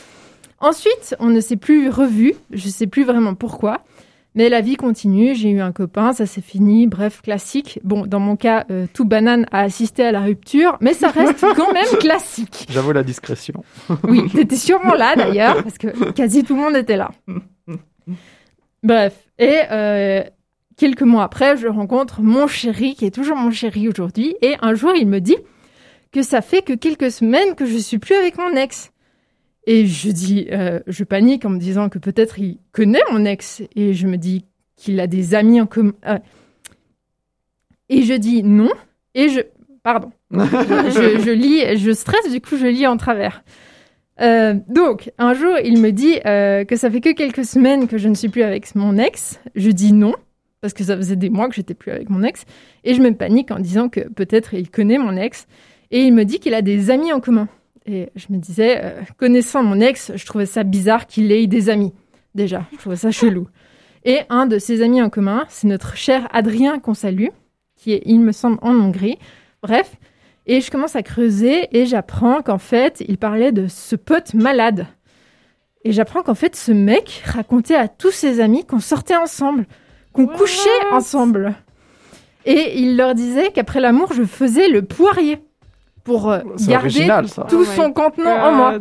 Ensuite, 0.60 1.16
on 1.20 1.28
ne 1.28 1.42
s'est 1.42 1.58
plus 1.58 1.90
revu. 1.90 2.34
Je 2.52 2.70
sais 2.70 2.88
plus 2.88 3.04
vraiment 3.04 3.36
pourquoi. 3.36 3.84
Mais 4.36 4.50
la 4.50 4.62
vie 4.62 4.76
continue, 4.76 5.36
j'ai 5.36 5.50
eu 5.50 5.62
un 5.62 5.72
copain, 5.72 6.12
ça 6.12 6.26
s'est 6.26 6.42
fini, 6.42 6.88
bref, 6.88 7.22
classique. 7.22 7.80
Bon, 7.84 8.08
dans 8.08 8.20
mon 8.20 8.36
cas, 8.36 8.66
euh, 8.72 8.88
tout 8.92 9.06
banane 9.06 9.46
a 9.52 9.60
assisté 9.60 10.04
à 10.04 10.12
la 10.12 10.22
rupture, 10.22 10.78
mais 10.82 10.94
ça 10.94 11.10
reste 11.10 11.40
quand 11.56 11.72
même 11.72 12.00
classique. 12.00 12.66
J'avoue 12.70 12.94
la 12.94 13.04
discrétion. 13.04 13.64
Oui, 14.04 14.28
t'étais 14.32 14.56
sûrement 14.56 14.96
là 14.96 15.16
d'ailleurs, 15.16 15.62
parce 15.62 15.78
que 15.78 16.12
quasi 16.12 16.44
tout 16.44 16.56
le 16.56 16.62
monde 16.62 16.76
était 16.76 16.98
là. 16.98 17.12
Bref, 18.82 19.14
et 19.38 19.60
euh, 19.72 20.24
quelques 20.78 21.04
mois 21.04 21.24
après, 21.24 21.56
je 21.58 21.68
rencontre 21.68 22.22
mon 22.22 22.48
chéri, 22.48 22.96
qui 22.96 23.06
est 23.06 23.14
toujours 23.14 23.38
mon 23.38 23.52
chéri 23.52 23.88
aujourd'hui, 23.88 24.36
et 24.42 24.56
un 24.62 24.74
jour, 24.74 24.94
il 24.96 25.08
me 25.08 25.20
dit 25.20 25.38
que 26.12 26.22
ça 26.22 26.42
fait 26.42 26.62
que 26.62 26.74
quelques 26.74 27.12
semaines 27.12 27.56
que 27.56 27.66
je 27.66 27.78
suis 27.78 28.00
plus 28.00 28.16
avec 28.16 28.38
mon 28.38 28.56
ex. 28.56 28.93
Et 29.66 29.86
je 29.86 30.10
dis, 30.10 30.48
euh, 30.52 30.80
je 30.88 31.04
panique 31.04 31.46
en 31.46 31.50
me 31.50 31.60
disant 31.60 31.90
que 31.90 32.00
peut-être 32.00 32.40
il 32.40 32.58
connaît 32.72 33.02
mon 33.12 33.24
ex, 33.26 33.62
et 33.76 33.94
je 33.94 34.08
me 34.08 34.18
dis 34.18 34.46
qu'il 34.76 35.00
a 35.00 35.08
des 35.08 35.36
amis 35.36 35.62
en 35.62 35.66
commun. 35.66 35.94
euh. 36.08 36.20
et 37.90 38.04
je 38.04 38.14
dis 38.14 38.44
non, 38.44 38.70
et 39.16 39.30
je, 39.30 39.40
pardon, 39.84 40.12
je, 40.32 41.22
je 41.24 41.32
lis, 41.32 41.78
je 41.78 41.92
stresse, 41.92 42.32
du 42.32 42.42
coup, 42.42 42.58
je 42.58 42.68
lis 42.68 42.88
en 42.88 42.98
travers. 42.98 43.44
Euh, 44.22 44.56
donc, 44.68 45.12
un 45.18 45.34
jour, 45.34 45.56
il 45.64 45.80
me 45.80 45.92
dit 45.92 46.20
que 46.24 46.76
ça 46.76 46.92
fait 46.92 47.02
que 47.02 47.14
quelques 47.14 47.46
semaines 47.46 47.88
que 47.88 47.98
je 47.98 48.10
ne 48.10 48.16
suis 48.16 48.30
plus 48.30 48.44
avec 48.44 48.76
mon 48.76 48.98
ex. 48.98 49.40
Je 49.56 49.70
dis 49.72 49.94
non, 49.94 50.14
parce 50.62 50.74
que 50.74 50.84
ça 50.84 50.96
faisait 50.98 51.16
des 51.16 51.30
mois 51.30 51.48
que 51.50 51.56
j'étais 51.56 51.74
plus 51.74 51.92
avec 51.92 52.10
mon 52.10 52.22
ex. 52.24 52.46
Et 52.84 52.94
je 52.94 53.02
me 53.02 53.12
panique 53.14 53.52
en 53.52 53.60
disant 53.60 53.90
que 53.90 54.02
peut-être 54.10 54.54
il 54.54 54.70
connaît 54.70 54.98
mon 54.98 55.16
ex. 55.16 55.48
Et 55.92 56.02
il 56.02 56.14
me 56.14 56.26
dit 56.26 56.40
qu'il 56.40 56.54
a 56.54 56.62
des 56.62 56.90
amis 56.90 57.14
en 57.14 57.20
commun. 57.20 57.48
Et 57.86 58.10
je 58.16 58.28
me 58.30 58.38
disais, 58.38 58.80
euh, 58.82 59.02
connaissant 59.18 59.64
mon 59.64 59.80
ex, 59.82 60.12
je 60.16 60.26
trouvais 60.26 60.46
ça 60.46 60.64
bizarre 60.64 61.06
qu'il 61.06 61.32
ait 61.32 61.48
des 61.48 61.70
amis. 61.70 61.94
Déjà, 62.36 62.66
je 62.72 62.78
trouvais 62.78 62.96
ça 62.96 63.12
chelou. 63.12 63.48
Et 64.06 64.22
un 64.30 64.46
de 64.46 64.58
ses 64.58 64.82
amis 64.82 65.02
en 65.02 65.10
commun, 65.10 65.46
c'est 65.50 65.68
notre 65.68 65.96
cher 65.96 66.28
Adrien 66.32 66.80
qu'on 66.80 66.94
salue, 66.94 67.28
qui 67.76 67.94
est, 67.94 68.02
il 68.06 68.20
me 68.20 68.32
semble, 68.32 68.58
en 68.62 68.74
Hongrie. 68.74 69.18
Bref, 69.62 69.96
et 70.46 70.62
je 70.62 70.72
commence 70.72 70.96
à 70.96 71.04
creuser 71.04 71.68
et 71.78 71.86
j'apprends 71.86 72.42
qu'en 72.42 72.58
fait, 72.58 73.04
il 73.08 73.18
parlait 73.18 73.52
de 73.52 73.68
ce 73.68 73.96
pote 73.96 74.34
malade. 74.34 74.88
Et 75.86 75.92
j'apprends 75.92 76.22
qu'en 76.22 76.36
fait, 76.36 76.56
ce 76.56 76.72
mec 76.72 77.24
racontait 77.26 77.76
à 77.76 77.88
tous 77.88 78.12
ses 78.12 78.40
amis 78.40 78.66
qu'on 78.66 78.80
sortait 78.80 79.16
ensemble, 79.16 79.66
qu'on 80.12 80.28
couchait 80.28 80.70
ensemble. 80.92 81.56
Et 82.46 82.80
il 82.80 82.98
leur 82.98 83.16
disait 83.16 83.52
qu'après 83.52 83.80
l'amour, 83.80 84.14
je 84.14 84.24
faisais 84.24 84.68
le 84.68 84.82
poirier 84.82 85.40
pour 86.04 86.30
euh, 86.32 86.40
garder 86.68 86.76
original 86.76 87.26
tout 87.50 87.60
Oh 87.62 87.66
son 87.66 87.92
contenant 87.94 88.36
en 88.48 88.52
moi. 88.52 88.80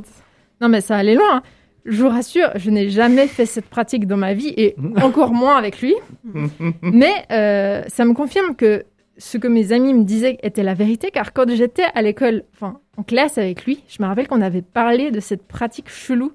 Non, 0.61 0.69
mais 0.69 0.81
ça 0.81 0.97
allait 0.97 1.15
loin. 1.15 1.37
hein. 1.37 1.43
Je 1.85 2.01
vous 2.03 2.09
rassure, 2.09 2.49
je 2.55 2.71
n'ai 2.71 2.89
jamais 2.91 3.27
fait 3.27 3.45
cette 3.47 3.67
pratique 3.67 4.07
dans 4.07 4.17
ma 4.17 4.35
vie 4.35 4.55
et 4.57 4.77
encore 5.03 5.33
moins 5.33 5.57
avec 5.57 5.81
lui. 5.81 5.95
Mais 6.83 7.13
euh, 7.33 7.83
ça 7.89 8.05
me 8.05 8.15
confirme 8.15 8.55
que 8.55 8.85
ce 9.19 9.37
que 9.37 9.49
mes 9.49 9.73
amis 9.73 9.93
me 9.93 10.05
disaient 10.05 10.39
était 10.45 10.63
la 10.63 10.75
vérité, 10.75 11.11
car 11.11 11.33
quand 11.33 11.51
j'étais 11.53 11.87
à 11.95 12.03
l'école, 12.03 12.45
enfin 12.55 12.79
en 12.97 13.03
classe 13.03 13.37
avec 13.37 13.65
lui, 13.65 13.83
je 13.89 14.01
me 14.01 14.07
rappelle 14.07 14.29
qu'on 14.29 14.43
avait 14.43 14.63
parlé 14.63 15.11
de 15.11 15.19
cette 15.19 15.43
pratique 15.43 15.89
chelou 15.89 16.33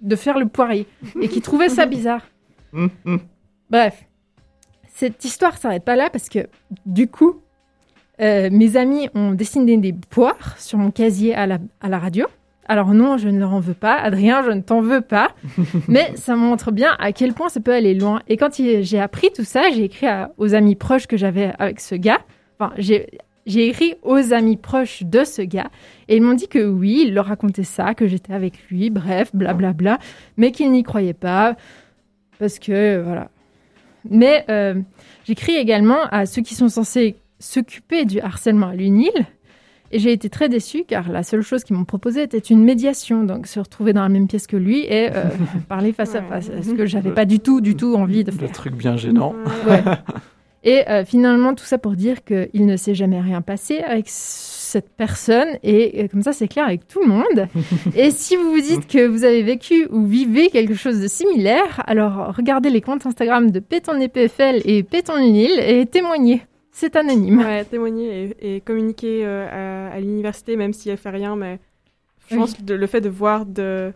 de 0.00 0.16
faire 0.16 0.38
le 0.38 0.46
poirier 0.46 0.86
et 1.20 1.28
qu'il 1.28 1.42
trouvait 1.42 1.68
ça 1.68 1.86
bizarre. 1.96 2.22
Bref, 3.70 4.04
cette 4.88 5.24
histoire 5.24 5.56
s'arrête 5.56 5.84
pas 5.84 5.96
là 5.96 6.10
parce 6.10 6.28
que 6.28 6.40
du 6.86 7.06
coup, 7.08 7.40
euh, 8.20 8.48
mes 8.50 8.76
amis 8.76 9.08
ont 9.14 9.32
dessiné 9.32 9.76
des 9.76 9.92
poires 9.92 10.58
sur 10.58 10.78
mon 10.78 10.90
casier 10.90 11.34
à 11.34 11.46
la, 11.46 11.58
à 11.80 11.88
la 11.88 11.98
radio. 11.98 12.26
Alors 12.68 12.94
non, 12.94 13.16
je 13.16 13.28
ne 13.28 13.38
leur 13.38 13.52
en 13.52 13.60
veux 13.60 13.74
pas. 13.74 13.94
Adrien, 13.94 14.42
je 14.42 14.50
ne 14.50 14.60
t'en 14.60 14.80
veux 14.80 15.00
pas. 15.00 15.30
Mais 15.88 16.12
ça 16.16 16.34
montre 16.34 16.72
bien 16.72 16.96
à 16.98 17.12
quel 17.12 17.32
point 17.32 17.48
ça 17.48 17.60
peut 17.60 17.72
aller 17.72 17.94
loin. 17.94 18.20
Et 18.28 18.36
quand 18.36 18.54
j'ai 18.56 18.98
appris 18.98 19.28
tout 19.34 19.44
ça, 19.44 19.70
j'ai 19.72 19.84
écrit 19.84 20.06
à- 20.06 20.32
aux 20.38 20.54
amis 20.54 20.74
proches 20.74 21.06
que 21.06 21.16
j'avais 21.16 21.52
avec 21.58 21.78
ce 21.80 21.94
gars. 21.94 22.20
Enfin, 22.58 22.72
j'ai 22.76 23.06
écrit 23.46 23.94
aux 24.02 24.32
amis 24.32 24.56
proches 24.56 25.04
de 25.04 25.22
ce 25.22 25.42
gars. 25.42 25.68
Et 26.08 26.16
ils 26.16 26.22
m'ont 26.22 26.34
dit 26.34 26.48
que 26.48 26.66
oui, 26.66 27.04
il 27.06 27.14
leur 27.14 27.26
racontait 27.26 27.62
ça, 27.62 27.94
que 27.94 28.08
j'étais 28.08 28.32
avec 28.32 28.54
lui, 28.68 28.90
bref, 28.90 29.30
blablabla. 29.32 29.98
mais 30.36 30.50
qu'ils 30.50 30.72
n'y 30.72 30.82
croyaient 30.82 31.12
pas. 31.14 31.54
Parce 32.40 32.58
que, 32.58 33.00
voilà. 33.00 33.28
Mais 34.10 34.44
euh, 34.50 34.74
j'écris 35.24 35.54
également 35.56 36.02
à 36.10 36.26
ceux 36.26 36.42
qui 36.42 36.54
sont 36.56 36.68
censés 36.68 37.14
s'occuper 37.38 38.04
du 38.04 38.20
harcèlement 38.20 38.68
à 38.68 38.74
l'UNIL. 38.74 39.10
Et 39.92 40.00
j'ai 40.00 40.12
été 40.12 40.28
très 40.28 40.48
déçue 40.48 40.84
car 40.86 41.08
la 41.10 41.22
seule 41.22 41.42
chose 41.42 41.62
qu'ils 41.62 41.76
m'ont 41.76 41.84
proposé 41.84 42.22
était 42.22 42.38
une 42.38 42.64
médiation, 42.64 43.22
donc 43.22 43.46
se 43.46 43.60
retrouver 43.60 43.92
dans 43.92 44.02
la 44.02 44.08
même 44.08 44.26
pièce 44.26 44.48
que 44.48 44.56
lui 44.56 44.80
et 44.80 45.10
euh, 45.14 45.24
parler 45.68 45.92
face 45.92 46.14
à 46.16 46.22
face. 46.22 46.50
Ce 46.62 46.70
que 46.72 46.86
j'avais 46.86 47.12
pas 47.12 47.24
du 47.24 47.38
tout, 47.38 47.60
du 47.60 47.76
tout 47.76 47.94
envie 47.94 48.24
de 48.24 48.32
Le 48.32 48.36
faire. 48.36 48.52
truc 48.52 48.74
bien 48.74 48.96
gênant. 48.96 49.34
Ouais. 49.66 49.82
Et 50.64 50.88
euh, 50.88 51.04
finalement, 51.04 51.54
tout 51.54 51.64
ça 51.64 51.78
pour 51.78 51.92
dire 51.92 52.24
qu'il 52.24 52.66
ne 52.66 52.76
s'est 52.76 52.96
jamais 52.96 53.20
rien 53.20 53.40
passé 53.40 53.78
avec 53.78 54.06
cette 54.08 54.90
personne. 54.96 55.46
Et 55.62 56.02
euh, 56.02 56.08
comme 56.08 56.22
ça, 56.22 56.32
c'est 56.32 56.48
clair 56.48 56.64
avec 56.64 56.88
tout 56.88 57.00
le 57.00 57.06
monde. 57.06 57.46
et 57.96 58.10
si 58.10 58.34
vous 58.34 58.50
vous 58.50 58.60
dites 58.60 58.88
que 58.88 59.06
vous 59.06 59.22
avez 59.22 59.44
vécu 59.44 59.86
ou 59.92 60.04
vivez 60.06 60.48
quelque 60.50 60.74
chose 60.74 61.00
de 61.00 61.06
similaire, 61.06 61.84
alors 61.86 62.34
regardez 62.36 62.70
les 62.70 62.80
comptes 62.80 63.06
Instagram 63.06 63.52
de 63.52 63.60
Péton 63.60 64.00
EPFL 64.00 64.62
et 64.64 64.82
Péton 64.82 65.16
Unil 65.18 65.52
et 65.60 65.86
témoignez. 65.86 66.42
C'est 66.78 66.94
anonyme. 66.94 67.38
Ouais, 67.38 67.64
témoigner 67.64 68.34
et, 68.38 68.56
et 68.56 68.60
communiquer 68.60 69.24
euh, 69.24 69.88
à, 69.90 69.94
à 69.94 69.98
l'université, 70.00 70.56
même 70.56 70.74
si 70.74 70.90
elle 70.90 70.98
fait 70.98 71.08
rien, 71.08 71.34
mais 71.34 71.58
je 72.28 72.36
pense 72.36 72.52
que 72.52 72.72
le 72.74 72.86
fait 72.86 73.00
de 73.00 73.08
voir, 73.08 73.46
de, 73.46 73.94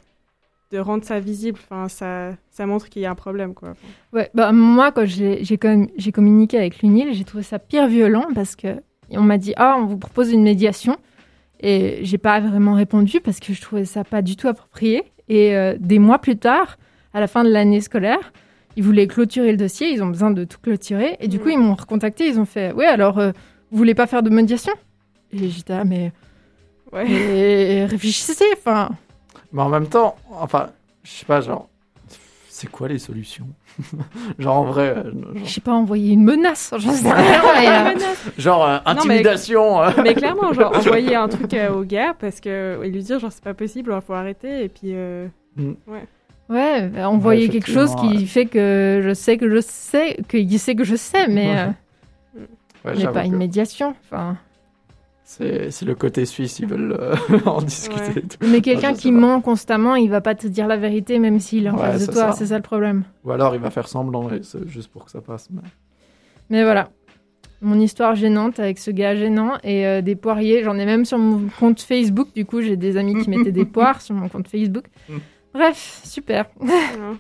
de 0.73 0.79
rendre 0.79 1.05
ça 1.05 1.21
visible, 1.21 1.59
ça, 1.89 2.33
ça 2.51 2.67
montre 2.67 2.89
qu'il 2.89 3.03
y 3.03 3.07
a 3.07 3.11
un 3.11 3.15
problème, 3.15 3.53
quoi. 3.53 3.75
Ouais, 4.15 4.31
bah, 4.33 4.53
moi, 4.53 4.93
quand 4.93 5.05
j'ai 5.05 5.45
j'ai 5.45 5.59
com- 5.59 5.89
j'ai 5.99 6.11
communiqué 6.11 6.57
avec 6.57 6.81
l'UNIL, 6.81 7.13
j'ai 7.13 7.25
trouvé 7.25 7.43
ça 7.43 7.59
pire 7.59 7.87
violent 7.87 8.29
parce 8.35 8.57
que 8.57 8.69
on 9.11 9.21
m'a 9.21 9.37
dit 9.37 9.53
Ah, 9.59 9.77
on 9.79 9.85
vous 9.85 9.99
propose 9.99 10.33
une 10.33 10.43
médiation. 10.43 10.97
Et 11.63 11.99
j'ai 12.03 12.17
pas 12.17 12.41
vraiment 12.41 12.73
répondu 12.73 13.21
parce 13.21 13.41
que 13.41 13.53
je 13.53 13.61
trouvais 13.61 13.85
ça 13.85 14.05
pas 14.05 14.23
du 14.23 14.37
tout 14.37 14.49
approprié. 14.49 15.03
Et 15.29 15.55
euh, 15.55 15.77
des 15.79 15.99
mois 15.99 16.19
plus 16.19 16.39
tard, 16.39 16.79
à 17.13 17.21
la 17.21 17.27
fin 17.27 17.45
de 17.45 17.51
l'année 17.51 17.83
scolaire, 17.83 18.33
ils 18.77 18.83
voulaient 18.85 19.07
clôturer 19.07 19.51
le 19.51 19.57
dossier, 19.57 19.91
ils 19.91 20.03
ont 20.03 20.07
besoin 20.09 20.31
de 20.31 20.45
tout 20.45 20.59
clôturer. 20.63 21.17
Et 21.21 21.29
du 21.29 21.39
coup, 21.39 21.49
ils 21.49 21.59
m'ont 21.59 21.75
recontacté, 21.75 22.27
ils 22.29 22.39
ont 22.39 22.45
fait 22.47 22.73
Ouais, 22.73 22.87
alors, 22.87 23.19
euh, 23.19 23.33
vous 23.71 23.79
voulez 23.79 23.95
pas 23.95 24.07
faire 24.07 24.23
de 24.23 24.31
médiation? 24.31 24.73
Et 25.33 25.49
j'étais 25.49 25.73
Ah, 25.75 25.85
mais, 25.85 26.13
Ouais. 26.93 27.85
réfléchissez, 27.85 28.45
enfin. 28.57 28.91
Mais 29.53 29.63
en 29.63 29.69
même 29.69 29.87
temps, 29.89 30.17
enfin, 30.41 30.71
je 31.05 31.11
sais 31.11 31.25
pas, 31.27 31.41
genre, 31.41 31.69
c'est 32.49 32.69
quoi 32.71 32.89
les 32.89 32.99
solutions? 32.99 33.47
Genre 34.39 34.57
en 34.57 34.65
vrai, 34.65 34.95
euh, 34.97 35.05
genre, 35.13 35.31
Je 35.45 35.45
sais 35.51 35.61
pas, 35.61 35.73
envoyer 35.73 36.13
une 36.13 36.25
menace, 36.25 36.75
j'en 36.77 36.93
sais 36.93 37.11
rien. 37.13 37.43
mais, 37.95 37.95
euh, 37.97 37.99
genre, 38.39 38.65
euh, 38.65 38.77
Non, 38.79 38.81
mais- 38.87 38.91
intimidation. 39.19 39.81
Mais 40.03 40.15
clairement, 40.15 40.53
genre, 40.53 40.73
envoyer 40.77 41.15
un 41.15 41.29
truc 41.29 41.55
euh, 41.55 41.71
au 41.73 41.85
gars 41.85 42.15
parce 42.19 42.41
que, 42.41 42.81
et 42.83 42.91
lui 42.91 43.03
dire, 43.03 43.19
genre, 43.21 43.33
c'est 43.33 43.43
pas 43.45 43.55
possible, 43.55 43.93
il 43.95 44.01
faut 44.05 44.13
arrêter, 44.15 44.65
et 44.65 44.69
puis. 44.69 44.91
euh, 44.95 45.27
Ouais, 45.87 46.07
bah, 46.51 47.09
envoyer 47.09 47.47
Ouais, 47.47 47.53
quelque 47.53 47.71
chose 47.71 47.95
qui 47.97 48.27
fait 48.27 48.47
que 48.47 49.01
je 49.03 49.15
sais 49.15 49.39
que 49.39 49.49
je 49.49 49.61
sais, 49.61 50.19
qu'il 50.29 50.59
sait 50.59 50.75
que 50.75 50.85
je 50.85 50.97
sais, 50.97 51.29
mais, 51.29 51.59
euh, 51.59 51.67
Ouais, 52.85 52.95
mais 52.97 53.07
pas 53.13 53.25
une 53.25 53.37
médiation. 53.37 53.95
Enfin, 54.07 54.37
C'est 55.23 55.83
le 55.83 55.95
côté 55.95 56.25
suisse, 56.27 56.59
ils 56.59 56.67
veulent 56.67 56.97
euh, 56.99 57.15
en 57.47 57.61
discuter. 57.63 58.01
Ouais. 58.01 58.19
et 58.19 58.23
tout. 58.23 58.39
mais 58.49 58.61
quelqu'un 58.63 58.95
qui 58.95 59.13
pas. 59.13 59.19
ment 59.19 59.41
constamment, 59.41 59.95
il 59.97 60.11
va 60.11 60.21
pas 60.21 60.35
te 60.35 60.47
dire 60.47 60.67
la 60.67 60.77
vérité, 60.77 61.19
même 61.19 61.39
s'il 61.39 61.67
est 61.67 61.71
en 61.71 61.75
Ouais, 61.77 61.83
face 61.93 62.01
de 62.01 62.07
c'est 62.07 62.13
toi. 62.13 62.33
ça. 62.33 62.33
C'est 62.33 62.47
ça 62.47 62.57
le 62.57 62.63
problème. 62.63 63.05
Ou 63.25 63.31
alors 63.33 63.55
il 63.55 63.61
va 63.61 63.71
faire 63.71 63.87
semblant, 63.87 64.29
juste 64.67 64.91
pour 64.91 65.05
que 65.05 65.11
ça 65.11 65.21
passe. 65.21 65.49
mais- 65.51 65.61
Mais 66.49 66.63
voilà. 66.65 66.89
mon 67.61 67.79
histoire 67.79 68.15
gênante 68.17 68.59
avec 68.59 68.79
ce 68.79 68.91
gars 68.91 69.15
gênant 69.15 69.53
et 69.63 69.87
euh, 69.87 70.01
des 70.01 70.17
poiriers. 70.17 70.65
J'en 70.65 70.79
ai 70.79 70.87
même 70.87 71.05
sur 71.05 71.19
mon 71.19 71.49
compte 71.61 71.81
Facebook. 71.83 72.29
Du 72.35 72.47
coup, 72.47 72.63
j'ai 72.63 72.77
des 72.77 72.97
amis 72.97 73.23
qui 73.23 73.29
mettaient 73.31 73.53
des 73.53 73.65
poires 73.77 74.01
sur 74.01 74.15
mon 74.15 74.29
compte 74.31 74.49
Facebook. 74.49 74.85
Bref, 75.55 76.01
super. 76.05 76.47
Non. 76.61 77.19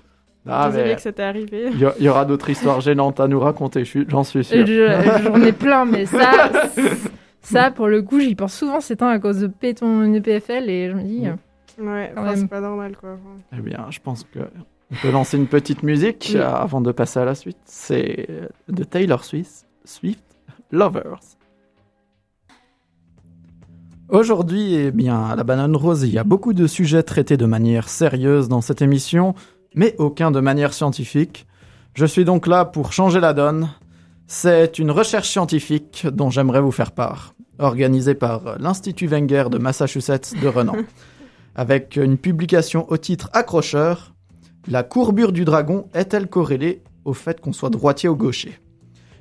Ah, 0.48 0.68
Désolée 0.70 0.88
mais 0.90 0.94
que 0.96 1.02
ça 1.02 1.12
t'est 1.12 1.22
arrivé. 1.22 1.68
il 1.72 2.02
y, 2.04 2.08
aura 2.08 2.24
d'autres 2.24 2.48
histoires 2.48 2.80
gênantes 2.80 3.20
à 3.20 3.28
nous 3.28 3.38
raconter, 3.38 3.84
je 3.84 4.00
j'en 4.08 4.24
suis 4.24 4.42
sûr. 4.44 4.66
Je- 4.66 5.20
J'en 5.24 5.42
ai 5.42 5.52
plein, 5.52 5.84
mais 5.84 6.06
ça, 6.06 6.50
ça 7.42 7.70
pour 7.70 7.88
le 7.88 8.00
coup, 8.02 8.20
j'y 8.20 8.34
pense 8.34 8.54
souvent 8.54 8.80
ces 8.80 8.96
temps 8.96 9.08
à 9.08 9.18
cause 9.18 9.40
de 9.40 9.46
péton 9.48 10.12
EPFL 10.14 10.70
et 10.70 10.88
je 10.90 10.94
me 10.94 11.02
dis. 11.02 11.26
Ouais, 11.78 12.12
enfin, 12.16 12.36
c'est 12.36 12.48
pas 12.48 12.60
normal 12.60 12.96
quoi. 12.98 13.18
Eh 13.56 13.60
bien, 13.60 13.86
je 13.90 13.98
pense 14.00 14.24
que 14.24 14.38
on 14.92 14.96
peut 15.02 15.10
lancer 15.10 15.36
une 15.36 15.46
petite 15.46 15.82
musique 15.82 16.30
Oui. 16.32 16.38
euh, 16.40 16.48
avant 16.50 16.80
de 16.80 16.90
passer 16.92 17.20
à 17.20 17.24
la 17.24 17.34
suite. 17.34 17.58
C'est 17.64 18.26
euh, 18.30 18.48
de 18.68 18.82
Taylor 18.84 19.24
Swift, 19.24 19.66
Swift 19.84 20.24
Lovers. 20.72 21.20
Aujourd'hui, 24.10 24.74
eh 24.74 24.90
bien, 24.90 25.22
à 25.22 25.36
la 25.36 25.44
Banane 25.44 25.76
Rose, 25.76 26.02
il 26.02 26.12
y 26.12 26.18
a 26.18 26.24
beaucoup 26.24 26.52
de 26.52 26.66
sujets 26.66 27.04
traités 27.04 27.36
de 27.36 27.46
manière 27.46 27.88
sérieuse 27.88 28.48
dans 28.48 28.60
cette 28.60 28.82
émission, 28.82 29.36
mais 29.76 29.94
aucun 29.98 30.32
de 30.32 30.40
manière 30.40 30.72
scientifique. 30.72 31.46
Je 31.94 32.06
suis 32.06 32.24
donc 32.24 32.48
là 32.48 32.64
pour 32.64 32.92
changer 32.92 33.20
la 33.20 33.34
donne. 33.34 33.68
C'est 34.26 34.80
une 34.80 34.90
recherche 34.90 35.28
scientifique 35.28 36.08
dont 36.10 36.28
j'aimerais 36.28 36.60
vous 36.60 36.72
faire 36.72 36.90
part, 36.90 37.34
organisée 37.60 38.16
par 38.16 38.58
l'Institut 38.58 39.06
Wenger 39.06 39.44
de 39.48 39.58
Massachusetts 39.58 40.34
de 40.42 40.48
Renan 40.48 40.74
avec 41.54 41.94
une 41.94 42.18
publication 42.18 42.90
au 42.90 42.96
titre 42.96 43.30
accrocheur 43.32 44.12
La 44.66 44.82
courbure 44.82 45.30
du 45.30 45.44
dragon 45.44 45.86
est-elle 45.94 46.26
corrélée 46.26 46.82
au 47.04 47.12
fait 47.12 47.40
qu'on 47.40 47.52
soit 47.52 47.70
droitier 47.70 48.08
ou 48.08 48.16
gaucher? 48.16 48.58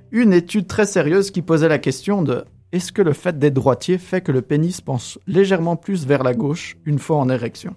Une 0.10 0.34
étude 0.34 0.66
très 0.66 0.88
sérieuse 0.88 1.30
qui 1.30 1.44
posait 1.44 1.70
la 1.70 1.78
question 1.78 2.24
de 2.24 2.44
est-ce 2.72 2.92
que 2.92 3.02
le 3.02 3.14
fait 3.14 3.40
d'être 3.40 3.56
droitier 3.56 3.98
fait 3.98 4.22
que 4.22 4.32
le 4.32 4.42
pénis 4.42 4.80
pense 4.80 5.18
légèrement 5.26 5.76
plus 5.76 6.06
vers 6.06 6.24
la 6.24 6.34
gauche 6.34 6.78
une 6.86 7.00
fois 7.00 7.18
en 7.18 7.30
érection? 7.30 7.76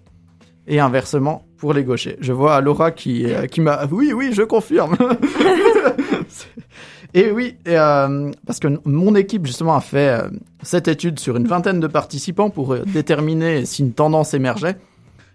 Et 0.67 0.81
inversement 0.81 1.45
pour 1.57 1.73
les 1.73 1.83
gauchers. 1.83 2.17
Je 2.21 2.33
vois 2.33 2.61
Laura 2.61 2.93
qui, 2.93 3.27
euh, 3.27 3.47
qui 3.47 3.61
m'a 3.61 3.87
oui 3.91 4.13
oui 4.13 4.31
je 4.33 4.43
confirme. 4.43 4.97
et 7.15 7.33
oui 7.33 7.57
euh, 7.69 8.31
parce 8.47 8.61
que 8.61 8.69
mon 8.85 9.15
équipe 9.15 9.47
justement 9.47 9.75
a 9.75 9.81
fait 9.81 10.21
euh, 10.21 10.29
cette 10.63 10.89
étude 10.89 11.19
sur 11.19 11.37
une 11.37 11.47
vingtaine 11.47 11.81
de 11.81 11.87
participants 11.87 12.51
pour 12.51 12.77
déterminer 12.77 13.65
si 13.65 13.83
une 13.83 13.93
tendance 13.93 14.35
émergeait. 14.35 14.77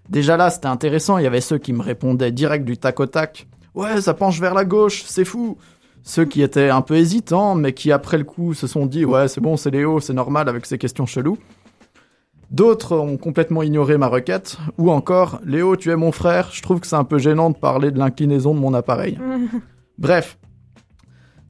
Déjà 0.10 0.38
là, 0.38 0.50
c'était 0.50 0.68
intéressant, 0.68 1.18
il 1.18 1.24
y 1.24 1.28
avait 1.28 1.42
ceux 1.42 1.58
qui 1.58 1.74
me 1.74 1.82
répondaient 1.82 2.32
direct 2.32 2.64
du 2.64 2.78
tac 2.78 3.00
au 3.00 3.08
tac. 3.08 3.48
Ouais, 3.76 4.02
ça 4.02 4.14
penche 4.14 4.40
vers 4.40 4.54
la 4.54 4.64
gauche, 4.64 5.04
c'est 5.06 5.26
fou. 5.26 5.58
Ceux 6.08 6.24
qui 6.24 6.42
étaient 6.42 6.70
un 6.70 6.82
peu 6.82 6.96
hésitants, 6.96 7.54
mais 7.54 7.74
qui 7.74 7.92
après 7.92 8.18
le 8.18 8.24
coup 8.24 8.54
se 8.54 8.66
sont 8.66 8.86
dit 8.86 9.04
ouais, 9.04 9.28
c'est 9.28 9.42
bon, 9.42 9.58
c'est 9.58 9.72
Léo, 9.72 10.00
c'est 10.00 10.14
normal 10.14 10.48
avec 10.48 10.66
ces 10.66 10.78
questions 10.78 11.06
cheloues. 11.06 11.38
D'autres 12.50 12.96
ont 12.96 13.18
complètement 13.18 13.62
ignoré 13.62 13.98
ma 13.98 14.08
requête, 14.08 14.58
ou 14.78 14.90
encore 14.90 15.42
Léo, 15.44 15.76
tu 15.76 15.92
es 15.92 15.98
mon 15.98 16.14
frère, 16.14 16.50
je 16.54 16.62
trouve 16.62 16.80
que 16.80 16.88
c'est 16.88 16.96
un 16.96 17.04
peu 17.04 17.18
gênant 17.18 17.50
de 17.50 17.58
parler 17.58 17.92
de 17.92 18.00
l'inclinaison 18.00 18.56
de 18.56 18.60
mon 18.60 18.74
appareil. 18.74 19.20
Bref, 19.98 20.40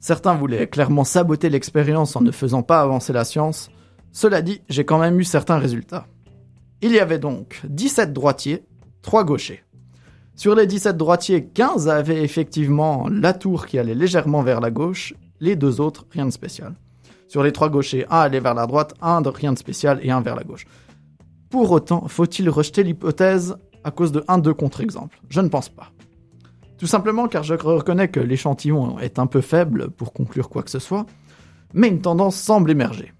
certains 0.00 0.34
voulaient 0.34 0.66
clairement 0.66 1.04
saboter 1.04 1.50
l'expérience 1.50 2.16
en 2.16 2.20
ne 2.20 2.32
faisant 2.32 2.64
pas 2.64 2.80
avancer 2.80 3.12
la 3.12 3.24
science. 3.24 3.70
Cela 4.10 4.42
dit, 4.42 4.62
j'ai 4.68 4.84
quand 4.84 4.98
même 4.98 5.20
eu 5.20 5.24
certains 5.24 5.58
résultats. 5.58 6.08
Il 6.82 6.90
y 6.90 6.98
avait 6.98 7.20
donc 7.20 7.60
17 7.68 8.12
droitiers, 8.12 8.64
3 9.02 9.22
gauchers. 9.22 9.62
Sur 10.38 10.54
les 10.54 10.68
17 10.68 10.96
droitiers, 10.96 11.46
15 11.46 11.88
avaient 11.88 12.22
effectivement 12.22 13.08
la 13.10 13.32
tour 13.32 13.66
qui 13.66 13.76
allait 13.76 13.96
légèrement 13.96 14.42
vers 14.42 14.60
la 14.60 14.70
gauche, 14.70 15.12
les 15.40 15.56
deux 15.56 15.80
autres, 15.80 16.06
rien 16.12 16.26
de 16.26 16.30
spécial. 16.30 16.76
Sur 17.26 17.42
les 17.42 17.50
3 17.50 17.70
gauchers, 17.70 18.06
un 18.08 18.20
allait 18.20 18.38
vers 18.38 18.54
la 18.54 18.68
droite, 18.68 18.94
un 19.02 19.20
rien 19.20 19.52
de 19.52 19.58
spécial 19.58 19.98
et 20.00 20.12
un 20.12 20.20
vers 20.20 20.36
la 20.36 20.44
gauche. 20.44 20.64
Pour 21.50 21.72
autant, 21.72 22.06
faut-il 22.06 22.48
rejeter 22.50 22.84
l'hypothèse 22.84 23.56
à 23.82 23.90
cause 23.90 24.12
de 24.12 24.22
un 24.28 24.38
deux 24.38 24.54
contre-exemples 24.54 25.18
Je 25.28 25.40
ne 25.40 25.48
pense 25.48 25.70
pas. 25.70 25.90
Tout 26.78 26.86
simplement 26.86 27.26
car 27.26 27.42
je 27.42 27.54
reconnais 27.54 28.06
que 28.06 28.20
l'échantillon 28.20 29.00
est 29.00 29.18
un 29.18 29.26
peu 29.26 29.40
faible 29.40 29.90
pour 29.90 30.12
conclure 30.12 30.50
quoi 30.50 30.62
que 30.62 30.70
ce 30.70 30.78
soit, 30.78 31.06
mais 31.74 31.88
une 31.88 32.00
tendance 32.00 32.36
semble 32.36 32.70
émerger. 32.70 33.12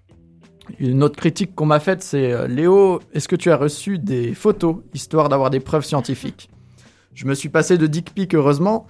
Une 0.79 1.03
autre 1.03 1.17
critique 1.17 1.53
qu'on 1.53 1.65
m'a 1.65 1.81
faite, 1.81 2.01
c'est 2.01 2.31
euh, 2.31 2.47
Léo, 2.47 3.01
est-ce 3.11 3.27
que 3.27 3.35
tu 3.35 3.51
as 3.51 3.57
reçu 3.57 3.99
des 3.99 4.33
photos 4.33 4.77
histoire 4.93 5.27
d'avoir 5.27 5.49
des 5.49 5.59
preuves 5.59 5.83
scientifiques? 5.83 6.49
Je 7.13 7.25
me 7.25 7.33
suis 7.33 7.49
passé 7.49 7.77
de 7.77 7.87
dick 7.87 8.13
pic 8.13 8.33
heureusement, 8.33 8.87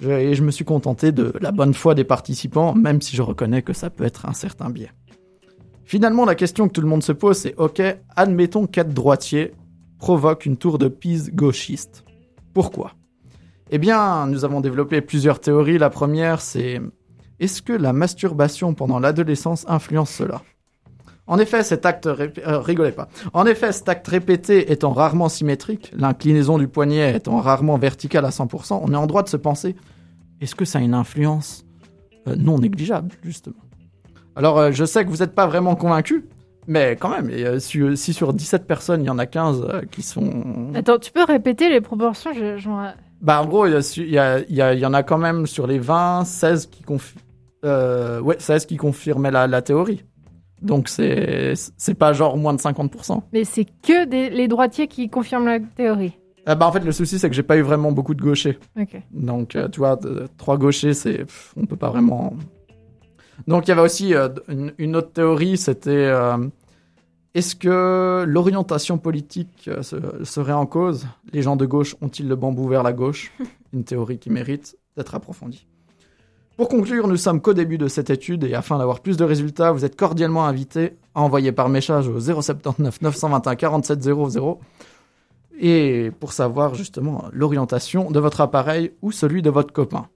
et 0.00 0.34
je 0.34 0.42
me 0.42 0.50
suis 0.50 0.64
contenté 0.64 1.12
de 1.12 1.32
la 1.40 1.52
bonne 1.52 1.74
foi 1.74 1.94
des 1.94 2.04
participants, 2.04 2.74
même 2.74 3.02
si 3.02 3.16
je 3.16 3.22
reconnais 3.22 3.62
que 3.62 3.72
ça 3.72 3.90
peut 3.90 4.04
être 4.04 4.26
un 4.26 4.32
certain 4.32 4.70
biais. 4.70 4.90
Finalement, 5.84 6.24
la 6.24 6.34
question 6.34 6.68
que 6.68 6.72
tout 6.72 6.80
le 6.80 6.86
monde 6.86 7.02
se 7.02 7.12
pose, 7.12 7.36
c'est 7.36 7.54
ok, 7.56 7.82
admettons 8.16 8.66
qu'être 8.66 8.94
droitier 8.94 9.52
provoque 9.98 10.46
une 10.46 10.56
tour 10.56 10.78
de 10.78 10.88
Pise 10.88 11.30
gauchiste. 11.32 12.04
Pourquoi? 12.54 12.92
Eh 13.70 13.78
bien, 13.78 14.26
nous 14.26 14.44
avons 14.44 14.60
développé 14.60 15.00
plusieurs 15.00 15.40
théories. 15.40 15.78
La 15.78 15.90
première, 15.90 16.40
c'est 16.40 16.80
est-ce 17.40 17.62
que 17.62 17.72
la 17.72 17.92
masturbation 17.92 18.74
pendant 18.74 18.98
l'adolescence 18.98 19.64
influence 19.68 20.10
cela? 20.10 20.42
En 21.28 21.38
effet, 21.38 21.62
cet 21.62 21.86
acte 21.86 22.06
euh, 22.06 22.28
rigolez 22.58 22.90
pas. 22.92 23.08
En 23.32 23.46
effet, 23.46 23.72
cet 23.72 23.88
acte 23.88 24.08
répété 24.08 24.72
étant 24.72 24.92
rarement 24.92 25.28
symétrique, 25.28 25.92
l'inclinaison 25.96 26.58
du 26.58 26.66
poignet 26.68 27.14
étant 27.16 27.36
rarement 27.38 27.78
verticale 27.78 28.24
à 28.24 28.30
100%, 28.30 28.80
on 28.82 28.92
est 28.92 28.96
en 28.96 29.06
droit 29.06 29.22
de 29.22 29.28
se 29.28 29.36
penser 29.36 29.76
est-ce 30.40 30.54
que 30.56 30.64
ça 30.64 30.80
a 30.80 30.82
une 30.82 30.94
influence 30.94 31.64
euh, 32.26 32.34
non 32.36 32.58
négligeable, 32.58 33.12
justement? 33.22 33.54
Alors, 34.34 34.58
euh, 34.58 34.72
je 34.72 34.84
sais 34.84 35.04
que 35.04 35.10
vous 35.10 35.18
n'êtes 35.18 35.34
pas 35.34 35.46
vraiment 35.46 35.76
convaincu, 35.76 36.24
mais 36.66 36.96
quand 36.98 37.10
même, 37.10 37.30
et, 37.30 37.60
si, 37.60 37.80
si 37.96 38.12
sur 38.12 38.32
17 38.32 38.66
personnes, 38.66 39.02
il 39.04 39.06
y 39.06 39.10
en 39.10 39.18
a 39.18 39.26
15 39.26 39.62
euh, 39.68 39.82
qui 39.90 40.02
sont 40.02 40.70
Attends, 40.74 40.98
tu 40.98 41.12
peux 41.12 41.24
répéter 41.24 41.68
les 41.68 41.80
proportions? 41.80 42.32
Je, 42.32 42.56
bah, 43.20 43.40
en 43.40 43.46
gros, 43.46 43.66
il 43.66 43.78
y, 43.96 44.00
y, 44.00 44.18
y 44.48 44.78
y 44.80 44.86
en 44.86 44.94
a 44.94 45.02
quand 45.04 45.18
même 45.18 45.46
sur 45.46 45.68
les 45.68 45.78
20, 45.78 46.24
16 46.24 46.66
qui, 46.66 46.82
confi- 46.82 47.14
euh, 47.64 48.20
ouais, 48.20 48.36
16 48.40 48.66
qui 48.66 48.76
confirmaient 48.76 49.30
la, 49.30 49.46
la 49.46 49.62
théorie. 49.62 50.04
Donc, 50.62 50.88
c'est 50.88 51.54
c'est 51.76 51.94
pas 51.94 52.12
genre 52.12 52.36
moins 52.36 52.54
de 52.54 52.60
50%. 52.60 53.22
Mais 53.32 53.44
c'est 53.44 53.64
que 53.64 54.04
des, 54.06 54.30
les 54.30 54.48
droitiers 54.48 54.86
qui 54.86 55.08
confirment 55.10 55.46
la 55.46 55.60
théorie. 55.60 56.12
Euh, 56.48 56.54
bah, 56.54 56.66
en 56.66 56.72
fait, 56.72 56.80
le 56.84 56.92
souci, 56.92 57.18
c'est 57.18 57.28
que 57.28 57.36
j'ai 57.36 57.42
pas 57.42 57.56
eu 57.56 57.62
vraiment 57.62 57.92
beaucoup 57.92 58.14
de 58.14 58.22
gauchers. 58.22 58.58
Ok. 58.80 58.96
Donc, 59.12 59.54
euh, 59.56 59.68
tu 59.68 59.78
vois, 59.80 59.96
de- 59.96 60.26
trois 60.38 60.56
gauchers, 60.58 60.94
c'est, 60.94 61.18
pff, 61.18 61.54
on 61.56 61.66
peut 61.66 61.76
pas 61.76 61.90
vraiment. 61.90 62.34
Donc, 63.46 63.66
il 63.66 63.70
y 63.70 63.72
avait 63.72 63.80
aussi 63.82 64.14
euh, 64.14 64.28
une, 64.48 64.72
une 64.78 64.96
autre 64.96 65.12
théorie, 65.12 65.56
c'était 65.56 65.90
euh, 65.90 66.36
est-ce 67.34 67.56
que 67.56 68.24
l'orientation 68.26 68.98
politique 68.98 69.68
euh, 69.68 69.82
se- 69.82 70.24
serait 70.24 70.52
en 70.52 70.66
cause? 70.66 71.06
Les 71.32 71.42
gens 71.42 71.56
de 71.56 71.64
gauche 71.66 71.96
ont-ils 72.00 72.28
le 72.28 72.36
bambou 72.36 72.68
vers 72.68 72.82
la 72.82 72.92
gauche? 72.92 73.32
Une 73.72 73.84
théorie 73.84 74.18
qui 74.18 74.30
mérite 74.30 74.76
d'être 74.96 75.14
approfondie. 75.14 75.66
Pour 76.56 76.68
conclure, 76.68 77.08
nous 77.08 77.16
sommes 77.16 77.40
qu'au 77.40 77.54
début 77.54 77.78
de 77.78 77.88
cette 77.88 78.10
étude 78.10 78.44
et 78.44 78.54
afin 78.54 78.78
d'avoir 78.78 79.00
plus 79.00 79.16
de 79.16 79.24
résultats, 79.24 79.72
vous 79.72 79.84
êtes 79.84 79.96
cordialement 79.96 80.46
invités 80.46 80.96
à 81.14 81.22
envoyer 81.22 81.50
par 81.50 81.68
message 81.68 82.08
au 82.08 82.20
079 82.20 83.00
921 83.00 83.56
47 83.56 84.02
00 84.02 84.60
et 85.60 86.10
pour 86.20 86.32
savoir 86.32 86.74
justement 86.74 87.24
l'orientation 87.32 88.10
de 88.10 88.20
votre 88.20 88.40
appareil 88.40 88.92
ou 89.00 89.12
celui 89.12 89.40
de 89.40 89.50
votre 89.50 89.72
copain. 89.72 90.08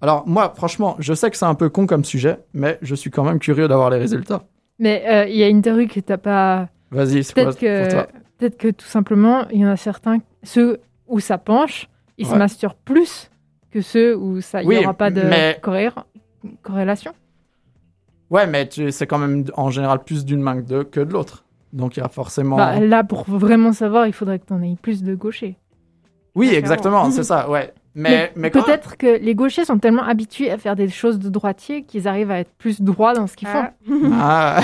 Alors 0.00 0.26
moi, 0.26 0.52
franchement, 0.56 0.96
je 0.98 1.12
sais 1.12 1.30
que 1.30 1.36
c'est 1.36 1.44
un 1.44 1.54
peu 1.54 1.68
con 1.68 1.86
comme 1.86 2.04
sujet, 2.04 2.38
mais 2.54 2.78
je 2.82 2.94
suis 2.94 3.10
quand 3.10 3.24
même 3.24 3.38
curieux 3.38 3.68
d'avoir 3.68 3.90
les 3.90 3.98
résultats. 3.98 4.44
Mais 4.78 5.04
euh, 5.06 5.26
il 5.28 5.36
y 5.36 5.42
a 5.42 5.48
une 5.48 5.62
théorie 5.62 5.88
que 5.88 6.00
t'as 6.00 6.16
pas. 6.16 6.68
Vas-y, 6.90 7.22
c'est 7.22 7.34
Peut-être 7.34 7.58
que, 7.58 8.02
peut-être 8.38 8.56
que 8.56 8.68
tout 8.68 8.86
simplement, 8.86 9.46
il 9.50 9.60
y 9.60 9.66
en 9.66 9.70
a 9.70 9.76
certains, 9.76 10.18
ceux 10.42 10.80
où 11.06 11.20
ça 11.20 11.38
penche, 11.38 11.88
ils 12.18 12.26
se 12.26 12.34
masturbent 12.34 12.74
plus 12.84 13.30
que 13.72 13.80
ceux 13.80 14.16
où 14.16 14.40
ça, 14.40 14.62
il 14.62 14.68
Oui, 14.68 14.78
n'y 14.78 14.84
aura 14.84 14.94
pas 14.94 15.10
de 15.10 15.22
mais- 15.22 15.58
corré- 15.62 15.90
corrélation? 16.62 17.12
Ouais, 18.30 18.46
mais 18.46 18.68
c'est 18.90 19.06
quand 19.06 19.18
même 19.18 19.44
en 19.56 19.70
général 19.70 20.02
plus 20.04 20.24
d'une 20.24 20.40
main 20.40 20.56
que 20.62 20.66
de, 20.66 20.82
que 20.82 21.00
de 21.00 21.12
l'autre. 21.12 21.44
Donc 21.72 21.96
il 21.96 22.00
y 22.00 22.02
a 22.02 22.08
forcément... 22.08 22.56
Bah, 22.56 22.80
là, 22.80 23.02
pour 23.04 23.24
vraiment 23.28 23.72
savoir, 23.72 24.06
il 24.06 24.12
faudrait 24.12 24.38
que 24.38 24.46
tu 24.46 24.52
en 24.52 24.62
aies 24.62 24.76
plus 24.80 25.02
de 25.02 25.14
gauchers. 25.14 25.56
oui, 26.34 26.54
exactement, 26.54 27.10
c'est 27.10 27.22
ça, 27.32 27.48
ouais. 27.50 27.72
Mais, 27.94 28.32
mais, 28.36 28.42
même- 28.50 28.50
peut-être 28.52 28.96
que 28.96 29.18
les 29.18 29.34
gauchers 29.34 29.66
sont 29.66 29.78
tellement 29.78 30.02
habitués 30.04 30.50
à 30.50 30.56
faire 30.56 30.76
des 30.76 30.88
choses 30.88 31.18
de 31.18 31.28
droitier 31.28 31.82
qu'ils 31.82 32.08
arrivent 32.08 32.30
à 32.30 32.38
être 32.38 32.50
plus 32.56 32.80
droits 32.80 33.12
dans 33.12 33.26
ce 33.26 33.36
qu'ils 33.36 33.48
font. 33.48 33.64
Ah. 33.64 33.72
Ah. 34.14 34.60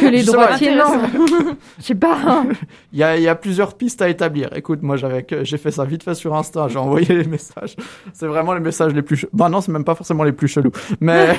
Que 0.00 0.08
les 0.08 0.22
droitiers, 0.24 0.74
non. 0.76 0.84
Je 1.78 1.82
sais 1.84 1.94
pas. 1.96 2.16
hein. 2.26 2.46
Il 2.92 2.98
y 2.98 3.02
a, 3.02 3.16
il 3.16 3.22
y 3.22 3.28
a 3.28 3.34
plusieurs 3.34 3.74
pistes 3.74 4.02
à 4.02 4.08
établir. 4.08 4.50
Écoute, 4.56 4.82
moi 4.82 4.96
j'ai 4.96 5.58
fait 5.58 5.70
ça 5.70 5.84
vite 5.84 6.02
fait 6.04 6.14
sur 6.14 6.34
Insta, 6.34 6.68
j'ai 6.68 6.78
envoyé 6.78 7.06
les 7.14 7.24
messages. 7.24 7.74
C'est 8.12 8.26
vraiment 8.26 8.54
les 8.54 8.60
messages 8.60 8.92
les 8.94 9.02
plus 9.02 9.16
chelous. 9.16 9.30
Bah 9.32 9.48
non, 9.48 9.60
c'est 9.60 9.72
même 9.72 9.84
pas 9.84 9.94
forcément 9.96 10.22
les 10.22 10.32
plus 10.32 10.48
chelous. 10.48 10.72
Mais 11.00 11.36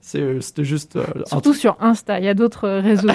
c'est- 0.00 0.40
c'était 0.40 0.64
juste... 0.64 0.96
euh, 0.96 1.04
un 1.22 1.24
Surtout 1.26 1.54
sur 1.54 1.76
Insta, 1.80 2.18
il 2.18 2.24
y 2.24 2.28
a 2.28 2.34
d'autres 2.34 2.66
euh, 2.68 2.80
réseaux. 2.80 3.08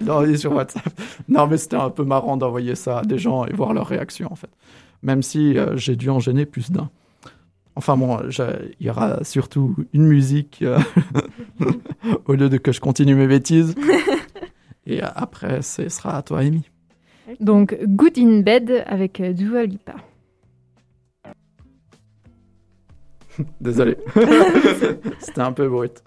Non, 0.00 0.24
sur 0.36 0.52
WhatsApp. 0.54 0.82
Non, 1.28 1.46
mais 1.46 1.56
c'était 1.56 1.76
un 1.76 1.90
peu 1.90 2.02
marrant 2.04 2.36
d'envoyer 2.36 2.74
ça 2.74 2.98
à 2.98 3.02
des 3.02 3.18
gens 3.18 3.44
et 3.44 3.52
voir 3.52 3.72
leur 3.74 3.86
réaction, 3.86 4.28
en 4.32 4.34
fait. 4.36 4.50
Même 5.04 5.22
si 5.22 5.56
euh, 5.56 5.76
j'ai 5.76 5.94
dû 5.96 6.10
en 6.10 6.18
gêner 6.18 6.46
plus 6.46 6.72
d'un. 6.72 6.90
Enfin 7.76 7.96
bon, 7.96 8.18
je- 8.30 8.42
il 8.80 8.86
y 8.86 8.90
aura 8.90 9.22
surtout 9.22 9.76
une 9.92 10.06
musique 10.06 10.62
euh, 10.62 10.78
au 12.26 12.32
lieu 12.34 12.48
de 12.48 12.56
que 12.56 12.72
je 12.72 12.80
continue 12.80 13.14
mes 13.14 13.26
bêtises. 13.28 13.74
Et 14.86 15.00
après, 15.02 15.62
ce 15.62 15.88
sera 15.88 16.16
à 16.18 16.22
toi, 16.22 16.40
Amy. 16.40 16.62
Donc, 17.40 17.76
Good 17.84 18.18
in 18.18 18.40
Bed 18.40 18.84
avec 18.86 19.20
euh, 19.20 19.32
Dua 19.32 19.64
Lipa. 19.64 19.94
Désolé. 23.60 23.96
C'était 25.20 25.40
un 25.40 25.52
peu 25.52 25.68
brut. 25.68 26.02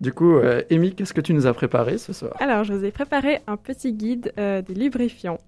du 0.00 0.12
coup, 0.12 0.36
euh, 0.36 0.62
Amy, 0.70 0.94
qu'est-ce 0.94 1.12
que 1.14 1.20
tu 1.20 1.32
nous 1.34 1.46
as 1.46 1.54
préparé 1.54 1.98
ce 1.98 2.12
soir? 2.12 2.32
Alors, 2.40 2.64
je 2.64 2.72
vous 2.72 2.84
ai 2.84 2.90
préparé 2.90 3.40
un 3.46 3.56
petit 3.56 3.92
guide 3.92 4.32
euh, 4.38 4.62
des 4.62 4.74
lubrifiants. 4.74 5.38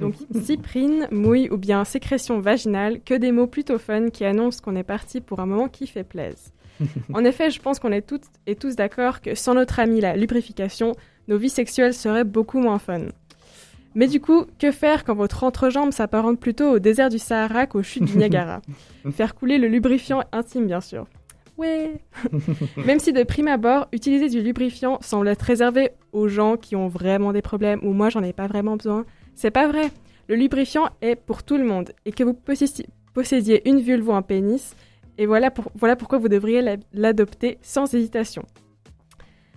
Donc, 0.00 0.14
cyprine, 0.42 1.08
mouille 1.10 1.48
ou 1.50 1.56
bien 1.56 1.84
sécrétion 1.84 2.40
vaginale, 2.40 3.00
que 3.04 3.14
des 3.14 3.32
mots 3.32 3.46
plutôt 3.46 3.78
fun 3.78 4.10
qui 4.10 4.24
annoncent 4.24 4.60
qu'on 4.62 4.76
est 4.76 4.84
parti 4.84 5.20
pour 5.20 5.40
un 5.40 5.46
moment 5.46 5.68
qui 5.68 5.86
fait 5.86 6.04
plaise. 6.04 6.52
En 7.12 7.24
effet, 7.24 7.50
je 7.50 7.60
pense 7.60 7.80
qu'on 7.80 7.90
est 7.90 8.06
toutes 8.06 8.26
et 8.46 8.54
tous 8.54 8.76
d'accord 8.76 9.20
que 9.20 9.34
sans 9.34 9.54
notre 9.54 9.80
ami 9.80 10.00
la 10.00 10.16
lubrification, 10.16 10.94
nos 11.26 11.36
vies 11.36 11.50
sexuelles 11.50 11.94
seraient 11.94 12.24
beaucoup 12.24 12.60
moins 12.60 12.78
fun. 12.78 13.06
Mais 13.94 14.06
du 14.06 14.20
coup, 14.20 14.44
que 14.58 14.70
faire 14.70 15.04
quand 15.04 15.14
votre 15.14 15.42
entrejambe 15.42 15.92
s'apparente 15.92 16.38
plutôt 16.38 16.70
au 16.70 16.78
désert 16.78 17.08
du 17.08 17.18
Sahara 17.18 17.66
qu'aux 17.66 17.82
chutes 17.82 18.04
du 18.04 18.16
Niagara? 18.16 18.60
Faire 19.10 19.34
couler 19.34 19.58
le 19.58 19.66
lubrifiant 19.66 20.22
intime, 20.30 20.66
bien 20.66 20.80
sûr. 20.80 21.06
Ouais 21.56 21.94
Même 22.86 23.00
si 23.00 23.12
de 23.12 23.24
prime 23.24 23.48
abord, 23.48 23.88
utiliser 23.92 24.28
du 24.28 24.40
lubrifiant 24.40 24.98
semble 25.00 25.26
être 25.26 25.42
réservé 25.42 25.90
aux 26.12 26.28
gens 26.28 26.56
qui 26.56 26.76
ont 26.76 26.86
vraiment 26.86 27.32
des 27.32 27.42
problèmes 27.42 27.80
ou 27.82 27.92
moi 27.92 28.10
j'en 28.10 28.22
ai 28.22 28.32
pas 28.32 28.46
vraiment 28.46 28.76
besoin, 28.76 29.04
c'est 29.38 29.50
pas 29.52 29.68
vrai. 29.68 29.90
Le 30.28 30.34
lubrifiant 30.34 30.88
est 31.00 31.14
pour 31.16 31.42
tout 31.44 31.56
le 31.56 31.64
monde 31.64 31.92
et 32.04 32.12
que 32.12 32.24
vous 32.24 32.34
possédiez, 33.14 33.68
une 33.68 33.80
vulve 33.80 34.08
ou 34.08 34.12
un 34.12 34.22
pénis, 34.22 34.74
et 35.16 35.26
voilà, 35.26 35.50
pour- 35.50 35.70
voilà 35.74 35.96
pourquoi 35.96 36.18
vous 36.18 36.28
devriez 36.28 36.60
la- 36.60 36.76
l'adopter 36.92 37.58
sans 37.62 37.92
hésitation. 37.94 38.44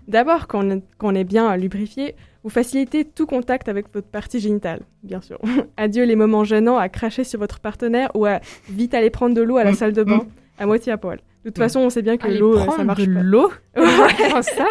D'abord, 0.07 0.47
quand, 0.47 0.65
on 0.65 0.69
est- 0.71 0.83
quand 0.97 1.11
on 1.11 1.15
est 1.15 1.23
bien 1.23 1.55
lubrifié, 1.57 2.15
vous 2.43 2.49
facilitez 2.49 3.05
tout 3.05 3.25
contact 3.25 3.69
avec 3.69 3.91
votre 3.93 4.07
partie 4.07 4.39
génitale, 4.39 4.81
bien 5.03 5.21
sûr. 5.21 5.39
Adieu 5.77 6.03
les 6.05 6.15
moments 6.15 6.43
gênants 6.43 6.77
à 6.77 6.89
cracher 6.89 7.23
sur 7.23 7.39
votre 7.39 7.59
partenaire 7.59 8.09
ou 8.15 8.25
à 8.25 8.39
vite 8.69 8.93
aller 8.93 9.09
prendre 9.09 9.35
de 9.35 9.41
l'eau 9.41 9.57
à 9.57 9.63
la 9.63 9.73
salle 9.73 9.93
de 9.93 10.03
bain, 10.03 10.25
à 10.57 10.65
moitié 10.65 10.91
à 10.91 10.97
poil. 10.97 11.19
De 11.43 11.49
toute 11.49 11.57
façon, 11.57 11.79
on 11.79 11.89
sait 11.89 12.01
bien 12.03 12.17
que 12.17 12.27
l'eau, 12.27 12.55
euh, 12.57 12.65
ça 12.77 12.83
marche 12.83 13.01
de 13.05 13.13
pas. 13.13 13.21
l'eau? 13.23 13.51
Ouais. 13.75 14.41
Ça 14.43 14.65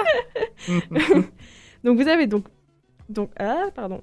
Donc 1.85 1.99
vous 1.99 2.09
avez 2.09 2.27
donc 2.27 2.45
donc 3.09 3.31
ah 3.39 3.67
pardon. 3.75 4.03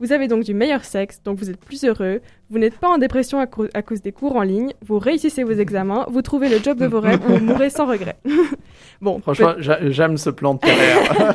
Vous 0.00 0.12
avez 0.12 0.28
donc 0.28 0.44
du 0.44 0.54
meilleur 0.54 0.84
sexe, 0.84 1.20
donc 1.24 1.38
vous 1.38 1.50
êtes 1.50 1.58
plus 1.58 1.82
heureux, 1.84 2.20
vous 2.50 2.58
n'êtes 2.58 2.78
pas 2.78 2.88
en 2.88 2.98
dépression 2.98 3.40
à, 3.40 3.46
cau- 3.46 3.66
à 3.74 3.82
cause 3.82 4.00
des 4.00 4.12
cours 4.12 4.36
en 4.36 4.42
ligne, 4.42 4.72
vous 4.86 4.98
réussissez 4.98 5.42
vos 5.42 5.52
examens, 5.52 6.06
vous 6.08 6.22
trouvez 6.22 6.48
le 6.48 6.58
job 6.58 6.78
de 6.78 6.86
vos 6.86 7.00
rêves 7.00 7.20
ou 7.28 7.34
vous 7.34 7.44
mourrez 7.44 7.68
sans 7.70 7.86
regret. 7.86 8.16
bon, 9.00 9.20
Franchement, 9.20 9.54
j'a- 9.58 9.90
j'aime 9.90 10.16
ce 10.16 10.30
plan 10.30 10.54
de 10.54 10.60
carrière. 10.60 11.34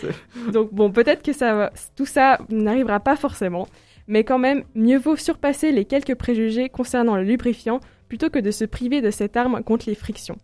donc 0.52 0.72
bon, 0.72 0.90
peut-être 0.90 1.22
que 1.22 1.32
ça 1.32 1.70
tout 1.96 2.06
ça 2.06 2.38
n'arrivera 2.50 3.00
pas 3.00 3.16
forcément, 3.16 3.68
mais 4.06 4.24
quand 4.24 4.38
même, 4.38 4.64
mieux 4.74 4.98
vaut 4.98 5.16
surpasser 5.16 5.72
les 5.72 5.84
quelques 5.84 6.14
préjugés 6.14 6.68
concernant 6.68 7.16
le 7.16 7.22
lubrifiant 7.22 7.80
plutôt 8.08 8.30
que 8.30 8.38
de 8.38 8.50
se 8.50 8.64
priver 8.64 9.00
de 9.02 9.10
cette 9.10 9.36
arme 9.36 9.62
contre 9.62 9.84
les 9.88 9.94
frictions. 9.94 10.36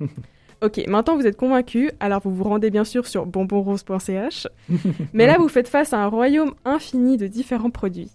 Ok, 0.62 0.80
maintenant 0.86 1.16
vous 1.16 1.26
êtes 1.26 1.36
convaincu, 1.36 1.90
alors 1.98 2.20
vous 2.22 2.32
vous 2.32 2.44
rendez 2.44 2.70
bien 2.70 2.84
sûr 2.84 3.08
sur 3.08 3.26
bonbonrose.ch. 3.26 4.46
Mais 5.12 5.26
là, 5.26 5.36
vous 5.36 5.48
faites 5.48 5.66
face 5.66 5.92
à 5.92 5.98
un 5.98 6.06
royaume 6.06 6.54
infini 6.64 7.16
de 7.16 7.26
différents 7.26 7.70
produits. 7.70 8.12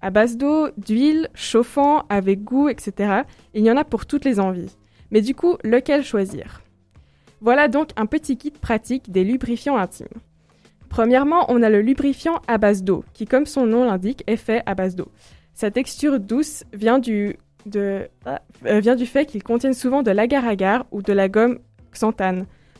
À 0.00 0.08
base 0.08 0.38
d'eau, 0.38 0.68
d'huile, 0.78 1.28
chauffant, 1.34 2.04
avec 2.08 2.42
goût, 2.44 2.70
etc. 2.70 3.22
Il 3.52 3.62
y 3.62 3.70
en 3.70 3.76
a 3.76 3.84
pour 3.84 4.06
toutes 4.06 4.24
les 4.24 4.40
envies. 4.40 4.74
Mais 5.10 5.20
du 5.20 5.34
coup, 5.34 5.58
lequel 5.64 6.02
choisir? 6.02 6.62
Voilà 7.42 7.68
donc 7.68 7.90
un 7.96 8.06
petit 8.06 8.38
kit 8.38 8.52
pratique 8.52 9.12
des 9.12 9.22
lubrifiants 9.22 9.76
intimes. 9.76 10.06
Premièrement, 10.88 11.44
on 11.50 11.62
a 11.62 11.68
le 11.68 11.82
lubrifiant 11.82 12.40
à 12.48 12.56
base 12.56 12.82
d'eau, 12.82 13.04
qui, 13.12 13.26
comme 13.26 13.44
son 13.44 13.66
nom 13.66 13.84
l'indique, 13.84 14.24
est 14.26 14.36
fait 14.36 14.62
à 14.64 14.74
base 14.74 14.96
d'eau. 14.96 15.08
Sa 15.52 15.70
texture 15.70 16.18
douce 16.20 16.64
vient 16.72 16.98
du, 16.98 17.36
ah, 18.24 18.40
euh, 18.66 18.80
vient 18.80 18.96
du 18.96 19.06
fait 19.06 19.26
qu'ils 19.26 19.42
contiennent 19.42 19.74
souvent 19.74 20.02
de 20.02 20.10
l'agar-agar 20.10 20.86
ou 20.90 21.02
de 21.02 21.12
la 21.12 21.28
gomme 21.28 21.58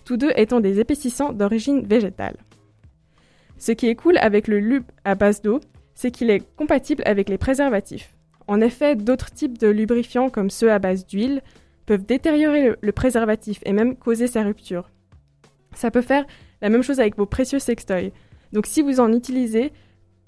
tous 0.05 0.17
deux 0.17 0.33
étant 0.37 0.61
des 0.61 0.81
épaississants 0.81 1.33
d'origine 1.33 1.87
végétale. 1.87 2.37
Ce 3.59 3.73
qui 3.73 3.89
est 3.89 3.95
cool 3.95 4.19
avec 4.19 4.49
le 4.49 4.59
lube 4.59 4.85
à 5.05 5.15
base 5.15 5.43
d'eau, 5.43 5.61
c'est 5.95 6.11
qu'il 6.11 6.31
est 6.31 6.43
compatible 6.57 7.03
avec 7.07 7.29
les 7.29 7.39
préservatifs. 7.39 8.17
En 8.49 8.61
effet, 8.61 8.97
d'autres 8.97 9.31
types 9.31 9.59
de 9.59 9.69
lubrifiants, 9.69 10.31
comme 10.31 10.51
ceux 10.51 10.73
à 10.73 10.79
base 10.79 11.07
d'huile, 11.07 11.43
peuvent 11.87 12.05
détériorer 12.05 12.75
le, 12.81 12.93
préservatif 12.93 13.61
et 13.65 13.73
même 13.73 13.97
causer 13.97 14.27
sa 14.27 14.43
rupture. 14.43 14.91
Ça 15.75 15.91
peut 15.91 16.03
faire 16.03 16.27
la 16.61 16.69
même 16.69 16.83
chose 16.83 17.01
avec 17.01 17.17
vos 17.17 17.27
précieux 17.27 17.59
sextoys. 17.59 18.13
Donc 18.53 18.67
si 18.67 18.83
vous 18.83 19.01
en 19.01 19.13
utilisez, 19.13 19.73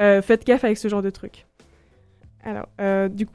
euh, 0.00 0.22
faites 0.22 0.46
gaffe 0.46 0.64
avec 0.64 0.78
ce 0.78 0.88
genre 0.88 1.02
de 1.02 1.10
trucs. 1.10 1.46
Alors, 2.42 2.68
euh, 2.80 3.08
du 3.08 3.26
coup, 3.26 3.34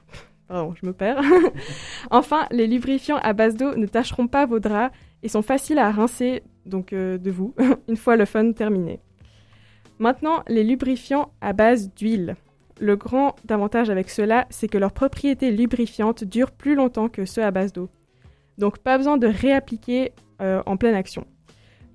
pardon, 0.50 0.74
je 0.82 0.86
me 0.86 0.92
perds. 0.92 1.22
enfin, 2.12 2.48
les 2.52 2.68
lubrifiants 2.68 3.18
à 3.18 3.32
base 3.34 3.56
d'eau 3.56 3.76
ne 3.76 3.86
tacheront 3.86 4.28
pas 4.28 4.46
vos 4.46 4.60
draps 4.60 4.94
et 5.24 5.30
sont 5.30 5.44
faciles 5.44 5.78
à 5.78 5.92
rincer 5.92 6.44
donc 6.66 6.92
euh, 6.92 7.18
de 7.18 7.32
vous 7.32 7.54
une 7.88 7.96
fois 7.96 8.18
le 8.18 8.26
fun 8.26 8.52
terminé. 8.52 9.00
Maintenant, 10.00 10.44
les 10.48 10.64
lubrifiants 10.64 11.32
à 11.40 11.54
base 11.54 11.94
d'huile. 11.94 12.36
Le 12.82 12.96
grand 12.96 13.36
avantage 13.50 13.90
avec 13.90 14.10
ceux-là, 14.10 14.48
c'est 14.50 14.68
que 14.68 14.78
leurs 14.78 14.94
propriétés 14.94 15.52
lubrifiantes 15.52 16.24
durent 16.24 16.52
plus 16.52 16.76
longtemps 16.76 17.10
que 17.10 17.26
ceux 17.26 17.44
à 17.44 17.52
base 17.52 17.74
d'eau. 17.74 17.90
Donc 18.58 18.80
pas 18.80 18.98
besoin 18.98 19.18
de 19.18 19.28
réappliquer 19.28 20.14
euh, 20.42 20.64
en 20.66 20.78
pleine 20.78 20.96
action. 20.96 21.28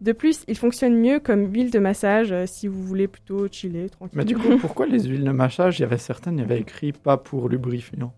De 0.01 0.13
plus, 0.13 0.45
ils 0.49 0.59
fonctionnent 0.59 1.01
mieux 1.01 1.19
comme 1.19 1.53
huile 1.53 1.71
de 1.71 1.79
massage 1.79 2.31
euh, 2.31 2.45
si 2.47 2.69
vous 2.69 2.83
voulez 2.83 3.09
plutôt 3.09 3.49
chiller, 3.51 3.89
tranquille. 3.89 4.19
Mais 4.19 4.25
du 4.25 4.37
coup, 4.37 4.59
pourquoi 4.59 4.87
les 4.87 5.05
huiles 5.05 5.25
de 5.25 5.31
massage? 5.31 5.79
Il 5.79 5.83
y 5.83 5.85
avait 5.85 5.99
certaines, 5.99 6.37
il 6.37 6.41
y 6.41 6.45
avait 6.45 6.61
écrit 6.61 6.93
pas 6.93 7.17
pour 7.17 7.49
lubrifiant. 7.49 8.13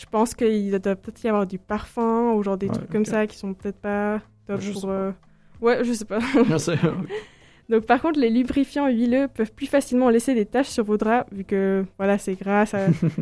Je 0.00 0.06
pense 0.10 0.34
qu'il 0.34 0.70
doit 0.70 0.96
peut-être 0.96 1.22
y 1.22 1.28
avoir 1.28 1.46
du 1.46 1.58
parfum 1.58 2.32
ou 2.32 2.42
genre 2.42 2.56
des 2.56 2.68
Ouais, 2.68 2.72
trucs 2.72 2.90
comme 2.90 3.04
ça 3.04 3.26
qui 3.26 3.36
sont 3.36 3.52
peut-être 3.52 3.78
pas 3.80 4.20
top 4.46 4.60
Je 4.60 4.72
pour... 4.72 4.80
sais 4.80 4.86
pas. 4.86 4.92
euh, 4.92 5.12
Ouais, 5.60 5.84
je 5.84 5.92
sais 5.92 6.06
pas. 6.06 6.20
Donc 7.68 7.84
par 7.86 8.00
contre, 8.00 8.18
les 8.18 8.30
lubrifiants 8.30 8.88
huileux 8.88 9.28
peuvent 9.32 9.52
plus 9.52 9.66
facilement 9.66 10.08
laisser 10.08 10.34
des 10.34 10.46
taches 10.46 10.68
sur 10.68 10.84
vos 10.84 10.96
draps, 10.96 11.30
vu 11.32 11.44
que 11.44 11.84
voilà, 11.98 12.18
c'est 12.18 12.34
gras, 12.34 12.66
ça, 12.66 12.78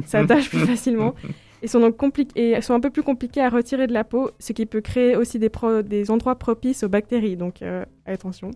ça 0.06 0.18
attache 0.24 0.48
plus 0.48 0.64
facilement. 0.66 1.14
Et 1.62 1.66
sont 1.66 1.80
donc 1.80 2.00
et 2.36 2.60
sont 2.62 2.74
un 2.74 2.80
peu 2.80 2.90
plus 2.90 3.02
compliqués 3.02 3.42
à 3.42 3.48
retirer 3.48 3.88
de 3.88 3.92
la 3.92 4.04
peau, 4.04 4.30
ce 4.38 4.52
qui 4.52 4.64
peut 4.64 4.80
créer 4.80 5.16
aussi 5.16 5.40
des, 5.40 5.48
pro- 5.48 5.82
des 5.82 6.10
endroits 6.10 6.36
propices 6.38 6.84
aux 6.84 6.88
bactéries. 6.88 7.36
Donc 7.36 7.60
euh, 7.62 7.84
attention. 8.06 8.52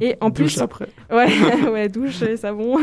Et 0.00 0.14
en 0.20 0.30
Douche 0.30 0.54
plus, 0.54 0.62
après. 0.62 0.88
Ouais, 1.10 1.26
ouais, 1.68 1.88
douche 1.88 2.22
et 2.22 2.36
savon. 2.36 2.78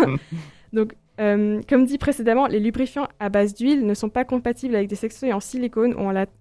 Donc, 0.73 0.93
euh, 1.19 1.61
comme 1.67 1.85
dit 1.85 1.97
précédemment, 1.97 2.47
les 2.47 2.59
lubrifiants 2.59 3.07
à 3.19 3.29
base 3.29 3.53
d'huile 3.53 3.85
ne 3.85 3.93
sont 3.93 4.09
pas 4.09 4.23
compatibles 4.23 4.75
avec 4.75 4.87
des 4.87 4.95
sextoys 4.95 5.33
en 5.33 5.39
silicone 5.39 5.93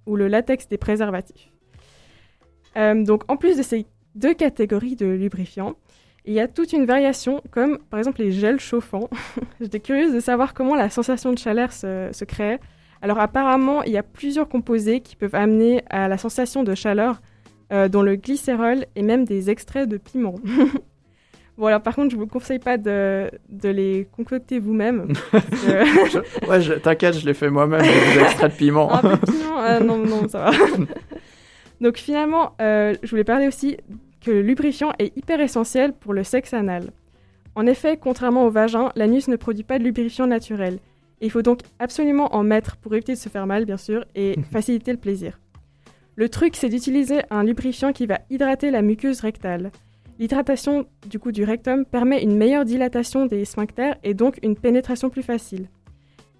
ou, 0.07 0.17
le 0.17 0.29
latex 0.29 0.69
des 0.69 0.79
préservatifs. 0.79 1.51
Euh, 2.77 3.03
donc, 3.03 3.23
en 3.29 3.37
plus 3.37 3.57
de 3.57 3.62
ces 3.62 3.87
deux 4.14 4.35
catégories 4.35 4.97
de 4.97 5.07
lubrifiants, 5.07 5.75
il 6.25 6.35
y 6.35 6.41
a 6.41 6.47
toute 6.47 6.73
une 6.73 6.85
variation, 6.85 7.43
comme 7.51 7.79
par 7.91 7.99
exemple 7.99 8.21
les 8.21 8.31
gels 8.31 8.61
chauffants. 8.61 9.09
J'étais 9.61 9.81
curieuse 9.81 10.12
de 10.12 10.21
savoir 10.21 10.55
comment 10.55 10.75
la 10.75 10.91
sensation 10.91 11.33
de 11.33 11.38
chaleur 11.38 11.73
se, 11.73 12.11
se 12.12 12.25
crée. 12.25 12.59
Alors, 13.01 13.19
apparemment, 13.19 13.83
il 13.83 13.93
y 13.93 13.97
a 13.97 14.03
plusieurs 14.03 14.49
composés 14.49 15.01
qui 15.01 15.17
peuvent 15.17 15.35
amener 15.35 15.83
à 15.88 16.09
la 16.09 16.19
sensation 16.19 16.64
de 16.64 16.75
chaleur, 16.75 17.21
euh, 17.73 17.88
dont 17.88 18.03
le 18.03 18.17
glycérol 18.17 18.87
et 18.97 19.03
même 19.03 19.25
des 19.25 19.51
extraits 19.51 19.88
de 19.88 19.99
piment. 19.99 20.37
Bon, 21.59 21.66
alors 21.66 21.83
par 21.83 21.94
contre, 21.97 22.12
je 22.12 22.16
vous 22.16 22.27
conseille 22.29 22.61
pas 22.61 22.79
de, 22.79 23.29
de 23.49 23.68
les 23.68 24.07
concocter 24.16 24.59
vous-même. 24.61 25.12
que- 25.33 26.47
Ouais, 26.49 26.79
t'inquiète, 26.81 27.18
je 27.18 27.27
l'ai 27.27 27.35
fait 27.35 27.51
moi-même 27.51 27.81
avec 27.81 27.90
des 28.14 28.21
extraits 28.21 28.53
de 28.53 28.57
piment. 28.57 28.87
Piment, 29.27 29.61
euh, 29.62 29.81
non, 29.81 29.99
non, 29.99 30.29
ça 30.29 30.51
va. 30.51 30.51
Donc 31.81 31.97
finalement, 31.97 32.53
euh, 32.61 32.94
je 33.03 33.11
voulais 33.11 33.25
parler 33.25 33.47
aussi 33.49 33.77
que 34.25 34.31
le 34.31 34.42
lubrifiant 34.42 34.92
est 34.99 35.16
hyper 35.16 35.40
essentiel 35.40 35.92
pour 35.92 36.12
le 36.14 36.25
sexe 36.25 36.55
anal. 36.55 36.90
En 37.55 37.66
effet, 37.66 37.97
contrairement 38.01 38.44
au 38.47 38.51
vagin, 38.51 38.90
l'anus 38.97 39.29
ne 39.29 39.37
produit 39.37 39.64
pas 39.64 39.79
de 39.79 39.85
lubrifiant 39.85 40.27
naturel. 40.27 40.75
Et 41.21 41.27
il 41.27 41.31
faut 41.31 41.42
donc 41.42 41.61
absolument 41.81 42.35
en 42.37 42.44
mettre 42.44 42.77
pour 42.77 42.94
éviter 42.94 43.14
de 43.14 43.18
se 43.18 43.29
faire 43.29 43.47
mal, 43.49 43.64
bien 43.64 43.77
sûr, 43.77 44.05
et 44.14 44.37
faciliter 44.53 44.92
le 44.92 44.99
plaisir. 44.99 45.40
Le 46.14 46.29
truc, 46.29 46.55
c'est 46.57 46.68
d'utiliser 46.68 47.21
un 47.31 47.42
lubrifiant 47.44 47.92
qui 47.92 48.07
va 48.07 48.21
hydrater 48.31 48.71
la 48.71 48.83
muqueuse 48.83 49.21
rectale. 49.21 49.71
L'hydratation 50.19 50.87
du 51.09 51.19
coup 51.19 51.33
du 51.33 51.45
rectum 51.45 51.85
permet 51.85 52.23
une 52.23 52.37
meilleure 52.37 52.65
dilatation 52.65 53.27
des 53.27 53.45
sphincters 53.45 53.97
et 54.03 54.15
donc 54.15 54.39
une 54.43 54.57
pénétration 54.57 55.11
plus 55.11 55.23
facile. 55.23 55.69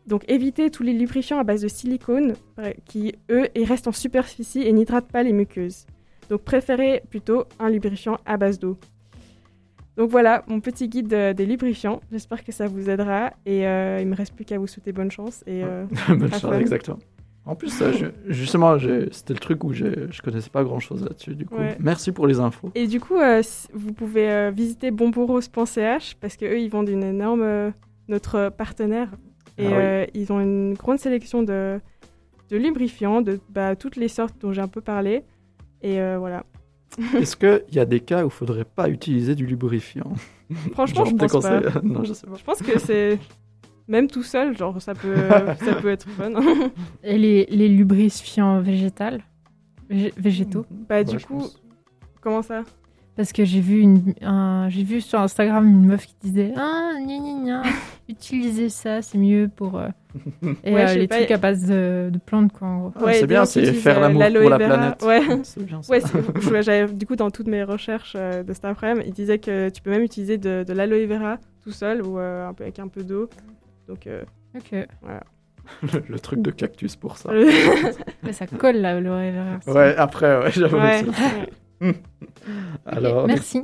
Donc 0.07 0.25
évitez 0.29 0.71
tous 0.71 0.83
les 0.83 0.93
lubrifiants 0.93 1.39
à 1.39 1.45
base 1.45 1.63
de 1.63 1.69
silicone 1.69 2.35
euh, 2.59 2.73
qui, 2.87 3.15
eux, 3.31 3.47
restent 3.57 3.89
en 3.89 3.93
superficie 3.93 4.63
et 4.63 4.73
n'hydratent 4.73 5.13
pas 5.13 5.23
les 5.23 5.33
muqueuses. 5.33 5.87
Donc 6.31 6.43
préférez 6.43 7.03
plutôt 7.09 7.45
un 7.59 7.71
lubrifiant 7.71 8.19
à 8.27 8.37
base 8.37 8.59
d'eau. 8.59 8.79
Donc 9.99 10.11
voilà, 10.11 10.45
mon 10.47 10.61
petit 10.61 10.89
guide 10.89 11.13
euh, 11.13 11.33
des 11.33 11.45
lubrifiants. 11.45 12.01
J'espère 12.13 12.45
que 12.45 12.53
ça 12.53 12.69
vous 12.69 12.89
aidera 12.89 13.33
et 13.45 13.67
euh, 13.67 13.99
il 14.01 14.07
me 14.07 14.15
reste 14.15 14.33
plus 14.33 14.45
qu'à 14.45 14.57
vous 14.57 14.69
souhaiter 14.69 14.93
bonne 14.93 15.11
chance 15.11 15.43
et 15.45 15.65
euh, 15.65 15.87
Bonne 16.09 16.33
chance, 16.33 16.55
exactement. 16.55 17.01
En 17.49 17.55
plus, 17.57 17.81
euh, 17.81 17.93
je- 17.93 18.33
justement, 18.33 18.77
c'était 19.11 19.33
le 19.33 19.39
truc 19.41 19.65
où 19.65 19.73
je 19.73 20.21
connaissais 20.23 20.51
pas 20.51 20.63
grand 20.63 20.81
chose 20.81 21.03
là-dessus. 21.03 21.35
Du 21.35 21.47
coup, 21.47 21.57
Ouais. 21.57 21.77
merci 21.81 22.13
pour 22.13 22.27
les 22.27 22.39
infos. 22.41 22.71
Et 22.75 22.87
du 22.87 23.01
coup, 23.01 23.17
euh, 23.17 23.43
vous 23.73 23.93
pouvez 23.93 24.31
euh, 24.31 24.51
visiter 24.55 24.91
bonbourrose.ch 24.91 26.17
parce 26.21 26.37
que 26.37 26.45
eux, 26.45 26.61
ils 26.61 26.69
vendent 26.69 26.91
une 26.91 27.03
énorme 27.03 27.43
euh, 27.43 27.71
notre 28.09 28.51
partenaire 28.51 29.09
et 29.57 29.67
Ah 29.67 29.71
oui. 29.71 29.75
euh, 29.77 30.07
ils 30.15 30.33
ont 30.33 30.41
une 30.41 30.75
grande 30.75 30.99
sélection 30.99 31.43
de 31.43 31.81
de 32.51 32.57
lubrifiants 32.57 33.21
de 33.21 33.41
bah, 33.51 33.77
toutes 33.77 33.97
les 33.97 34.09
sortes 34.09 34.35
dont 34.41 34.53
j'ai 34.53 34.61
un 34.63 34.69
peu 34.69 34.81
parlé. 34.81 35.25
Et 35.83 35.99
voilà. 36.19 36.45
Est-ce 37.15 37.37
qu'il 37.37 37.63
y 37.75 37.79
a 37.79 37.85
des 37.85 38.01
cas 38.01 38.23
où 38.23 38.29
il 38.29 38.31
faudrait 38.31 38.65
pas 38.65 38.89
utiliser 38.89 39.35
du 39.35 39.47
lubrifiant? 39.47 40.13
Franchement, 40.73 41.05
Genre 41.05 41.15
je 41.21 41.27
pense 41.27 41.43
pas. 41.43 41.61
Non, 41.83 42.05
je 42.05 42.13
sais 42.15 42.27
pas. 42.27 42.37
Je 42.37 42.45
pense 42.45 42.63
que 42.63 42.79
c'est 42.79 43.19
même 43.89 44.09
tout 44.09 44.23
seul, 44.23 44.57
genre 44.57 44.81
ça 44.81 44.95
peut 44.95 45.15
ça 45.65 45.75
peut 45.75 45.89
être 45.91 46.09
fun. 46.11 46.31
Et 47.03 47.19
les, 47.19 47.47
les 47.51 47.69
lubrifiants 47.69 48.61
végétales? 48.61 49.23
Végé- 49.91 50.13
Végétaux? 50.17 50.67
Bah 50.89 51.03
du 51.05 51.17
Ouais, 51.17 51.23
coup, 51.23 51.39
pense. 51.39 51.63
comment 52.21 52.43
ça? 52.43 52.63
Parce 53.17 53.33
que 53.33 53.45
j'ai 53.45 53.61
vu, 53.61 53.81
une, 53.81 54.15
un- 54.23 54.69
j'ai 54.69 54.85
vu 54.85 55.01
sur 55.01 55.19
Instagram 55.19 55.67
une 55.67 55.87
meuf 55.87 56.07
qui 56.07 56.15
disait 56.23 56.53
Ah, 56.57 56.93
gna 57.01 57.17
gna 57.19 57.43
gna, 57.43 57.63
utilisez 58.09 58.69
ça, 58.69 59.03
c'est 59.03 59.19
mieux 59.19 59.49
pour. 59.55 59.77
euh, 59.79 59.89
Et 60.63 60.73
Ouais, 60.73 60.89
euh, 60.89 60.95
les 60.95 61.09
pas, 61.09 61.17
trucs 61.17 61.31
y- 61.31 61.33
à 61.33 61.37
base 61.37 61.67
de, 61.67 62.11
de 62.13 62.19
plantes, 62.19 62.53
quoi, 62.53 62.69
en 62.69 62.79
gros. 62.79 62.93
Ah, 62.95 63.05
Ouais, 63.07 63.15
c'est 63.15 63.27
bien, 63.27 63.45
c'est 63.45 63.73
faire 63.73 63.99
euh, 63.99 64.03
l'amour 64.03 64.23
pour 64.23 64.51
la 64.51 64.59
vera. 64.59 64.69
planète. 64.77 65.03
Ouais. 65.03 65.21
C'est 65.43 65.65
bien 65.65 65.83
ça. 65.83 65.93
Ouais, 65.93 66.63
j'avais 66.63 66.93
du 66.93 67.07
coup 67.07 67.17
dans 67.17 67.31
toutes 67.31 67.49
mes 67.49 67.65
recherches 67.65 68.15
euh, 68.17 68.45
de 68.45 68.53
cet 68.53 68.65
après-midi, 68.67 69.07
il 69.09 69.13
disait 69.15 69.39
que 69.41 69.69
tu 69.71 69.83
peux 69.83 69.91
même 69.91 70.03
utiliser 70.03 70.39
de, 70.39 70.65
de 70.65 70.73
l'aloe 70.73 71.07
vera 71.09 71.39
tout 71.65 71.73
seul 71.73 72.03
ou 72.07 72.19
euh, 72.21 72.47
un 72.49 72.55
peu 72.55 72.63
avec 72.65 72.79
un 72.79 72.87
peu 72.89 73.03
d'eau. 73.03 73.29
Donc 73.89 74.07
euh, 74.07 74.23
Ok. 74.57 74.71
le, 74.73 76.01
le 76.09 76.19
truc 76.21 76.41
de 76.43 76.51
cactus 76.51 76.95
pour 76.97 77.17
ça. 77.17 77.31
Ouais, 78.23 78.33
ça 78.33 78.47
colle 78.47 78.77
là, 78.77 79.01
le 79.01 79.09
vera. 79.09 79.59
Ouais, 79.73 79.97
après, 79.97 80.39
ouais, 80.43 80.51
j'avoue. 80.53 80.77
ouais. 80.77 81.05
Alors, 82.87 83.27
Merci. 83.27 83.63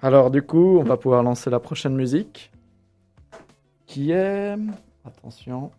alors, 0.00 0.30
du 0.30 0.42
coup, 0.42 0.78
on 0.78 0.82
va 0.82 0.96
pouvoir 0.96 1.22
lancer 1.22 1.50
la 1.50 1.60
prochaine 1.60 1.94
musique. 1.94 2.50
Qui 3.86 4.12
est. 4.12 4.56
Attention. 5.04 5.70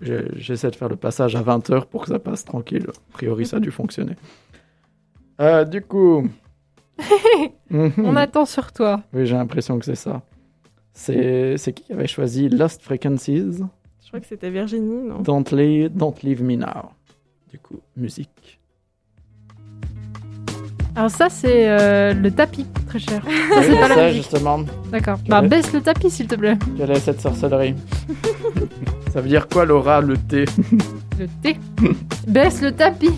J'essaie 0.00 0.70
de 0.70 0.76
faire 0.76 0.88
le 0.88 0.96
passage 0.96 1.36
à 1.36 1.42
20h 1.42 1.86
pour 1.86 2.02
que 2.02 2.08
ça 2.08 2.18
passe 2.18 2.44
tranquille. 2.44 2.86
A 2.88 3.12
priori, 3.12 3.44
ça 3.46 3.58
a 3.58 3.60
dû 3.60 3.70
fonctionner. 3.70 4.16
Euh, 5.40 5.64
du 5.64 5.82
coup. 5.82 6.28
Mhm. 7.70 7.92
On 7.98 8.16
attend 8.16 8.46
sur 8.46 8.72
toi. 8.72 9.02
Oui, 9.12 9.26
j'ai 9.26 9.36
l'impression 9.36 9.78
que 9.78 9.84
c'est 9.84 9.94
ça. 9.94 10.22
C'est 10.98 11.72
qui 11.74 11.84
qui 11.84 11.92
avait 11.92 12.08
choisi 12.08 12.48
Lost 12.48 12.82
Frequencies? 12.82 13.58
Je 14.02 14.08
crois 14.08 14.20
que 14.20 14.26
c'était 14.26 14.50
Virginie, 14.50 15.02
non? 15.08 15.20
Don't, 15.20 15.44
leave, 15.52 15.90
Don't 15.94 16.14
Leave 16.24 16.42
Me 16.42 16.56
Now. 16.56 16.90
Du 17.52 17.58
coup, 17.60 17.78
musique. 17.96 18.58
Alors, 20.96 21.10
ça, 21.10 21.28
c'est 21.28 21.68
euh, 21.68 22.12
le 22.14 22.30
tapis, 22.32 22.66
très 22.88 22.98
cher. 22.98 23.22
Ça, 23.54 23.62
c'est 23.62 23.78
pas 23.78 23.88
la 23.88 23.94
ça, 23.94 24.06
musique. 24.08 24.22
justement? 24.22 24.64
D'accord. 24.90 25.18
Bah, 25.28 25.42
baisse 25.42 25.72
le 25.72 25.80
tapis, 25.80 26.10
s'il 26.10 26.26
te 26.26 26.34
plaît. 26.34 26.58
Quelle 26.76 26.90
est 26.90 26.98
cette 26.98 27.20
sorcellerie? 27.20 27.76
Ça 29.12 29.20
veut 29.20 29.28
dire 29.28 29.46
quoi, 29.46 29.64
Laura, 29.64 30.00
le 30.00 30.16
thé 30.16 30.46
Le 31.18 31.28
thé. 31.42 31.56
baisse 32.26 32.60
le 32.60 32.72
tapis. 32.72 33.12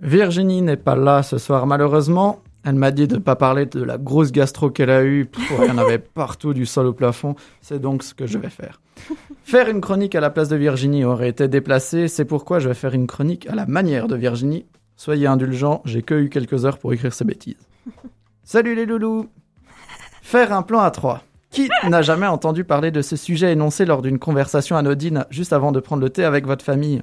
Virginie 0.00 0.62
n'est 0.62 0.78
pas 0.78 0.96
là 0.96 1.22
ce 1.22 1.36
soir, 1.36 1.66
malheureusement. 1.66 2.40
Elle 2.64 2.76
m'a 2.76 2.90
dit 2.90 3.06
de 3.06 3.16
ne 3.16 3.20
pas 3.20 3.36
parler 3.36 3.66
de 3.66 3.82
la 3.82 3.98
grosse 3.98 4.32
gastro 4.32 4.70
qu'elle 4.70 4.90
a 4.90 5.04
eue. 5.04 5.28
Il 5.50 5.66
y 5.66 5.70
en 5.70 5.76
avait 5.76 5.98
partout, 6.14 6.54
du 6.54 6.64
sol 6.64 6.86
au 6.86 6.94
plafond. 6.94 7.36
C'est 7.60 7.78
donc 7.78 8.02
ce 8.02 8.14
que 8.14 8.26
je 8.26 8.38
vais 8.38 8.48
faire. 8.48 8.80
Faire 9.44 9.68
une 9.68 9.82
chronique 9.82 10.14
à 10.14 10.20
la 10.20 10.30
place 10.30 10.48
de 10.48 10.56
Virginie 10.56 11.04
aurait 11.04 11.28
été 11.28 11.46
déplacé. 11.46 12.08
C'est 12.08 12.24
pourquoi 12.24 12.60
je 12.60 12.68
vais 12.68 12.74
faire 12.74 12.94
une 12.94 13.06
chronique 13.06 13.46
à 13.48 13.54
la 13.54 13.66
manière 13.66 14.08
de 14.08 14.16
Virginie. 14.16 14.64
Soyez 14.96 15.26
indulgents, 15.26 15.82
j'ai 15.84 16.02
que 16.02 16.14
eu 16.14 16.30
quelques 16.30 16.64
heures 16.64 16.78
pour 16.78 16.92
écrire 16.94 17.12
ces 17.12 17.24
bêtises. 17.24 17.68
Salut 18.44 18.74
les 18.74 18.86
loulous 18.86 19.28
Faire 20.22 20.52
un 20.52 20.62
plan 20.62 20.80
à 20.80 20.90
trois. 20.90 21.22
Qui 21.50 21.68
n'a 21.88 22.02
jamais 22.02 22.26
entendu 22.26 22.64
parler 22.64 22.90
de 22.90 23.02
ce 23.02 23.14
sujet 23.14 23.52
énoncé 23.52 23.84
lors 23.84 24.02
d'une 24.02 24.18
conversation 24.18 24.76
anodine 24.76 25.26
juste 25.30 25.52
avant 25.52 25.70
de 25.70 25.80
prendre 25.80 26.02
le 26.02 26.10
thé 26.10 26.24
avec 26.24 26.46
votre 26.46 26.64
famille? 26.64 27.02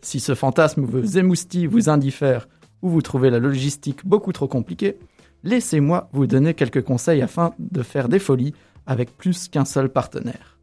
Si 0.00 0.18
ce 0.18 0.34
fantasme 0.34 0.84
vous 0.84 1.18
émoustille, 1.18 1.66
vous 1.66 1.88
indiffère 1.88 2.48
ou 2.84 2.90
vous 2.90 3.02
trouvez 3.02 3.30
la 3.30 3.38
logistique 3.38 4.06
beaucoup 4.06 4.32
trop 4.32 4.46
compliquée, 4.46 4.98
laissez-moi 5.42 6.10
vous 6.12 6.26
donner 6.26 6.52
quelques 6.52 6.84
conseils 6.84 7.22
afin 7.22 7.54
de 7.58 7.82
faire 7.82 8.10
des 8.10 8.18
folies 8.18 8.54
avec 8.86 9.16
plus 9.16 9.48
qu'un 9.48 9.64
seul 9.64 9.88
partenaire. 9.88 10.58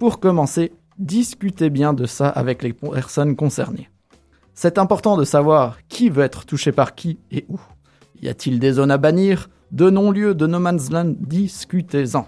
Pour 0.00 0.18
commencer, 0.18 0.72
discutez 0.98 1.70
bien 1.70 1.94
de 1.94 2.04
ça 2.04 2.28
avec 2.28 2.64
les 2.64 2.72
personnes 2.72 3.36
concernées. 3.36 3.88
C'est 4.54 4.76
important 4.76 5.16
de 5.16 5.24
savoir 5.24 5.78
qui 5.88 6.10
veut 6.10 6.24
être 6.24 6.44
touché 6.46 6.72
par 6.72 6.96
qui 6.96 7.20
et 7.30 7.46
où. 7.48 7.60
Y 8.20 8.28
a-t-il 8.28 8.58
des 8.58 8.72
zones 8.72 8.90
à 8.90 8.98
bannir 8.98 9.48
De 9.70 9.88
non-lieux, 9.88 10.34
de 10.34 10.48
no 10.48 10.58
man's 10.58 10.90
land? 10.90 11.14
Discutez-en. 11.20 12.26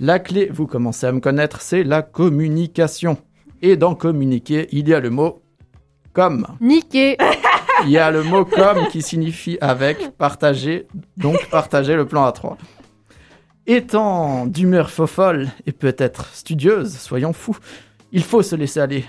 La 0.00 0.18
clé, 0.18 0.48
vous 0.50 0.66
commencez 0.66 1.06
à 1.06 1.12
me 1.12 1.20
connaître, 1.20 1.60
c'est 1.60 1.84
la 1.84 2.00
communication. 2.00 3.18
Et 3.60 3.76
dans 3.76 3.94
communiquer, 3.94 4.68
il 4.72 4.88
y 4.88 4.94
a 4.94 5.00
le 5.00 5.10
mot 5.10 5.42
comme. 6.14 6.46
Niqué. 6.60 7.18
Il 7.82 7.90
y 7.90 7.98
a 7.98 8.10
le 8.10 8.22
mot 8.22 8.44
comme 8.44 8.86
qui 8.88 9.02
signifie 9.02 9.58
avec, 9.60 10.16
partager, 10.16 10.86
donc 11.16 11.36
partager 11.50 11.96
le 11.96 12.06
plan 12.06 12.24
à 12.24 12.32
trois. 12.32 12.56
Étant 13.66 14.46
d'humeur 14.46 14.90
fofolle 14.90 15.48
et 15.66 15.72
peut-être 15.72 16.28
studieuse, 16.34 16.96
soyons 16.96 17.32
fous, 17.32 17.56
il 18.12 18.22
faut 18.22 18.42
se 18.42 18.54
laisser 18.54 18.80
aller. 18.80 19.04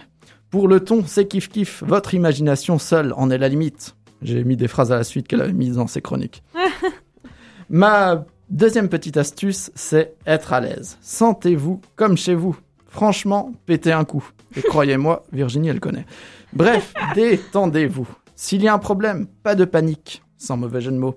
Pour 0.49 0.67
le 0.67 0.79
ton, 0.79 1.03
c'est 1.05 1.27
kiff 1.27 1.49
kiff, 1.49 1.83
votre 1.85 2.13
imagination 2.13 2.79
seule 2.79 3.13
en 3.17 3.29
est 3.29 3.37
la 3.37 3.49
limite. 3.49 3.95
J'ai 4.21 4.43
mis 4.43 4.55
des 4.55 4.67
phrases 4.67 4.91
à 4.91 4.95
la 4.95 5.03
suite 5.03 5.27
qu'elle 5.27 5.41
avait 5.41 5.53
mises 5.53 5.75
dans 5.75 5.87
ses 5.87 6.01
chroniques. 6.01 6.43
Ma 7.69 8.25
deuxième 8.49 8.89
petite 8.89 9.17
astuce, 9.17 9.71
c'est 9.75 10.13
être 10.25 10.53
à 10.53 10.61
l'aise. 10.61 10.97
Sentez-vous 11.01 11.81
comme 11.95 12.17
chez 12.17 12.35
vous. 12.35 12.55
Franchement, 12.87 13.51
pétez 13.65 13.91
un 13.91 14.05
coup. 14.05 14.25
Et 14.55 14.61
croyez-moi, 14.61 15.25
Virginie, 15.33 15.67
elle 15.67 15.81
connaît. 15.81 16.05
Bref, 16.53 16.93
détendez-vous. 17.13 18.07
S'il 18.35 18.61
y 18.61 18.67
a 18.67 18.73
un 18.73 18.79
problème, 18.79 19.27
pas 19.43 19.55
de 19.55 19.65
panique, 19.65 20.21
sans 20.37 20.57
mauvais 20.57 20.81
jeu 20.81 20.91
de 20.91 20.97
mots. 20.97 21.15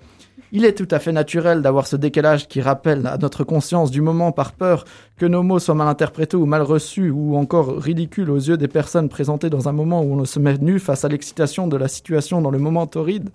Il 0.52 0.64
est 0.64 0.72
tout 0.72 0.88
à 0.90 0.98
fait 0.98 1.12
naturel 1.12 1.60
d'avoir 1.60 1.86
ce 1.86 1.96
décalage 1.96 2.48
qui 2.48 2.62
rappelle 2.62 3.06
à 3.06 3.18
notre 3.18 3.44
conscience 3.44 3.90
du 3.90 4.00
moment 4.00 4.32
par 4.32 4.52
peur 4.52 4.84
que 5.18 5.26
nos 5.26 5.42
mots 5.42 5.58
soient 5.58 5.74
mal 5.74 5.88
interprétés 5.88 6.38
ou 6.38 6.46
mal 6.46 6.62
reçus 6.62 7.10
ou 7.10 7.36
encore 7.36 7.76
ridicules 7.76 8.30
aux 8.30 8.38
yeux 8.38 8.56
des 8.56 8.68
personnes 8.68 9.10
présentées 9.10 9.50
dans 9.50 9.68
un 9.68 9.72
moment 9.72 10.00
où 10.00 10.18
on 10.18 10.24
se 10.24 10.38
met 10.38 10.56
nu 10.56 10.78
face 10.78 11.04
à 11.04 11.08
l'excitation 11.08 11.66
de 11.66 11.76
la 11.76 11.88
situation 11.88 12.40
dans 12.40 12.50
le 12.50 12.58
moment 12.58 12.86
torride. 12.86 13.28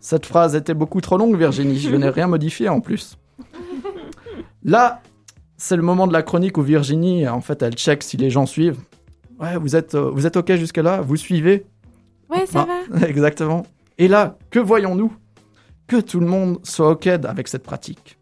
Cette 0.00 0.26
phrase 0.26 0.56
était 0.56 0.74
beaucoup 0.74 1.00
trop 1.00 1.18
longue, 1.18 1.36
Virginie. 1.36 1.78
Je 1.78 1.94
n'ai 1.94 2.08
rien 2.08 2.26
modifié 2.26 2.68
en 2.68 2.80
plus. 2.80 3.16
Là, 4.64 5.02
c'est 5.56 5.76
le 5.76 5.82
moment 5.82 6.08
de 6.08 6.12
la 6.12 6.22
chronique 6.22 6.58
où 6.58 6.62
Virginie, 6.62 7.28
en 7.28 7.40
fait, 7.40 7.62
elle 7.62 7.74
check 7.74 8.02
si 8.02 8.16
les 8.16 8.30
gens 8.30 8.46
suivent. 8.46 8.80
Ouais, 9.38 9.56
vous 9.56 9.76
êtes, 9.76 9.94
euh, 9.94 10.10
vous 10.10 10.26
êtes 10.26 10.36
OK 10.36 10.52
jusque-là? 10.56 11.00
Vous 11.00 11.16
suivez? 11.16 11.64
Ouais, 12.30 12.46
ça 12.46 12.66
Ah. 12.68 12.82
va. 12.90 13.06
Exactement. 13.08 13.64
Et 13.98 14.08
là, 14.08 14.38
que 14.50 14.58
voyons-nous? 14.58 15.12
Que 15.86 16.00
tout 16.00 16.20
le 16.20 16.26
monde 16.26 16.58
soit 16.62 16.90
OK 16.90 17.06
avec 17.06 17.48
cette 17.48 17.62
pratique. 17.64 18.18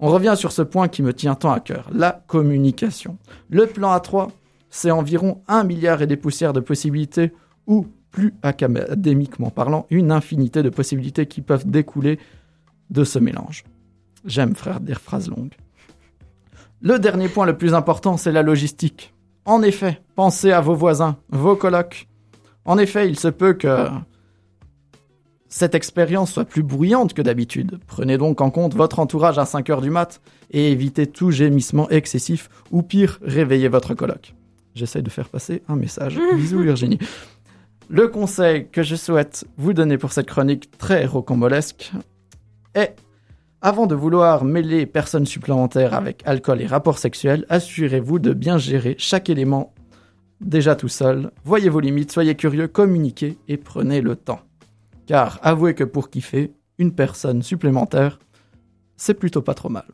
On 0.00 0.08
revient 0.08 0.34
sur 0.36 0.52
ce 0.52 0.62
point 0.62 0.88
qui 0.88 1.02
me 1.02 1.14
tient 1.14 1.34
tant 1.34 1.52
à 1.52 1.60
cœur, 1.60 1.88
la 1.92 2.22
communication. 2.26 3.16
Le 3.48 3.66
plan 3.66 3.96
A3, 3.96 4.28
c'est 4.68 4.90
environ 4.90 5.42
un 5.48 5.64
milliard 5.64 6.02
et 6.02 6.06
des 6.06 6.16
poussières 6.16 6.52
de 6.52 6.60
possibilités, 6.60 7.32
ou 7.66 7.86
plus 8.10 8.34
académiquement 8.42 9.50
parlant, 9.50 9.86
une 9.90 10.10
infinité 10.12 10.62
de 10.62 10.68
possibilités 10.68 11.26
qui 11.26 11.40
peuvent 11.40 11.66
découler 11.70 12.18
de 12.90 13.04
ce 13.04 13.18
mélange. 13.18 13.64
J'aime 14.24 14.54
faire 14.54 14.80
des 14.80 14.94
phrases 14.94 15.28
longues. 15.30 15.54
Le 16.82 16.98
dernier 16.98 17.28
point 17.28 17.46
le 17.46 17.56
plus 17.56 17.72
important, 17.74 18.16
c'est 18.16 18.32
la 18.32 18.42
logistique. 18.42 19.14
En 19.44 19.62
effet, 19.62 20.02
pensez 20.14 20.52
à 20.52 20.60
vos 20.60 20.74
voisins, 20.74 21.16
vos 21.30 21.56
colocs. 21.56 22.06
En 22.66 22.78
effet, 22.78 23.08
il 23.08 23.18
se 23.18 23.28
peut 23.28 23.54
que 23.54 23.88
cette 25.48 25.74
expérience 25.74 26.32
soit 26.32 26.44
plus 26.44 26.64
bruyante 26.64 27.14
que 27.14 27.22
d'habitude. 27.22 27.78
Prenez 27.86 28.18
donc 28.18 28.40
en 28.40 28.50
compte 28.50 28.74
votre 28.74 28.98
entourage 28.98 29.38
à 29.38 29.46
5 29.46 29.70
heures 29.70 29.80
du 29.80 29.90
mat 29.90 30.20
et 30.50 30.72
évitez 30.72 31.06
tout 31.06 31.30
gémissement 31.30 31.88
excessif 31.90 32.50
ou 32.72 32.82
pire, 32.82 33.18
réveillez 33.22 33.68
votre 33.68 33.94
coloc. 33.94 34.34
J'essaie 34.74 35.02
de 35.02 35.10
faire 35.10 35.28
passer 35.28 35.62
un 35.68 35.76
message. 35.76 36.18
Bisous 36.34 36.60
Virginie. 36.60 36.98
Le 37.88 38.08
conseil 38.08 38.68
que 38.68 38.82
je 38.82 38.96
souhaite 38.96 39.46
vous 39.56 39.72
donner 39.72 39.96
pour 39.96 40.12
cette 40.12 40.26
chronique 40.26 40.76
très 40.76 41.06
rocambolesque 41.06 41.92
est 42.74 42.96
avant 43.62 43.86
de 43.86 43.94
vouloir 43.94 44.44
mêler 44.44 44.86
personnes 44.86 45.24
supplémentaires 45.24 45.94
avec 45.94 46.22
alcool 46.26 46.60
et 46.60 46.66
rapports 46.66 46.98
sexuels, 46.98 47.46
assurez-vous 47.48 48.18
de 48.18 48.32
bien 48.32 48.58
gérer 48.58 48.96
chaque 48.98 49.30
élément 49.30 49.72
déjà 50.40 50.74
tout 50.76 50.88
seul. 50.88 51.30
Voyez 51.44 51.68
vos 51.68 51.80
limites, 51.80 52.12
soyez 52.12 52.34
curieux, 52.34 52.68
communiquez 52.68 53.38
et 53.48 53.56
prenez 53.56 54.00
le 54.00 54.16
temps. 54.16 54.40
Car 55.06 55.38
avouez 55.42 55.74
que 55.74 55.84
pour 55.84 56.10
kiffer, 56.10 56.52
une 56.78 56.92
personne 56.92 57.42
supplémentaire, 57.42 58.18
c'est 58.96 59.14
plutôt 59.14 59.42
pas 59.42 59.54
trop 59.54 59.68
mal. 59.68 59.84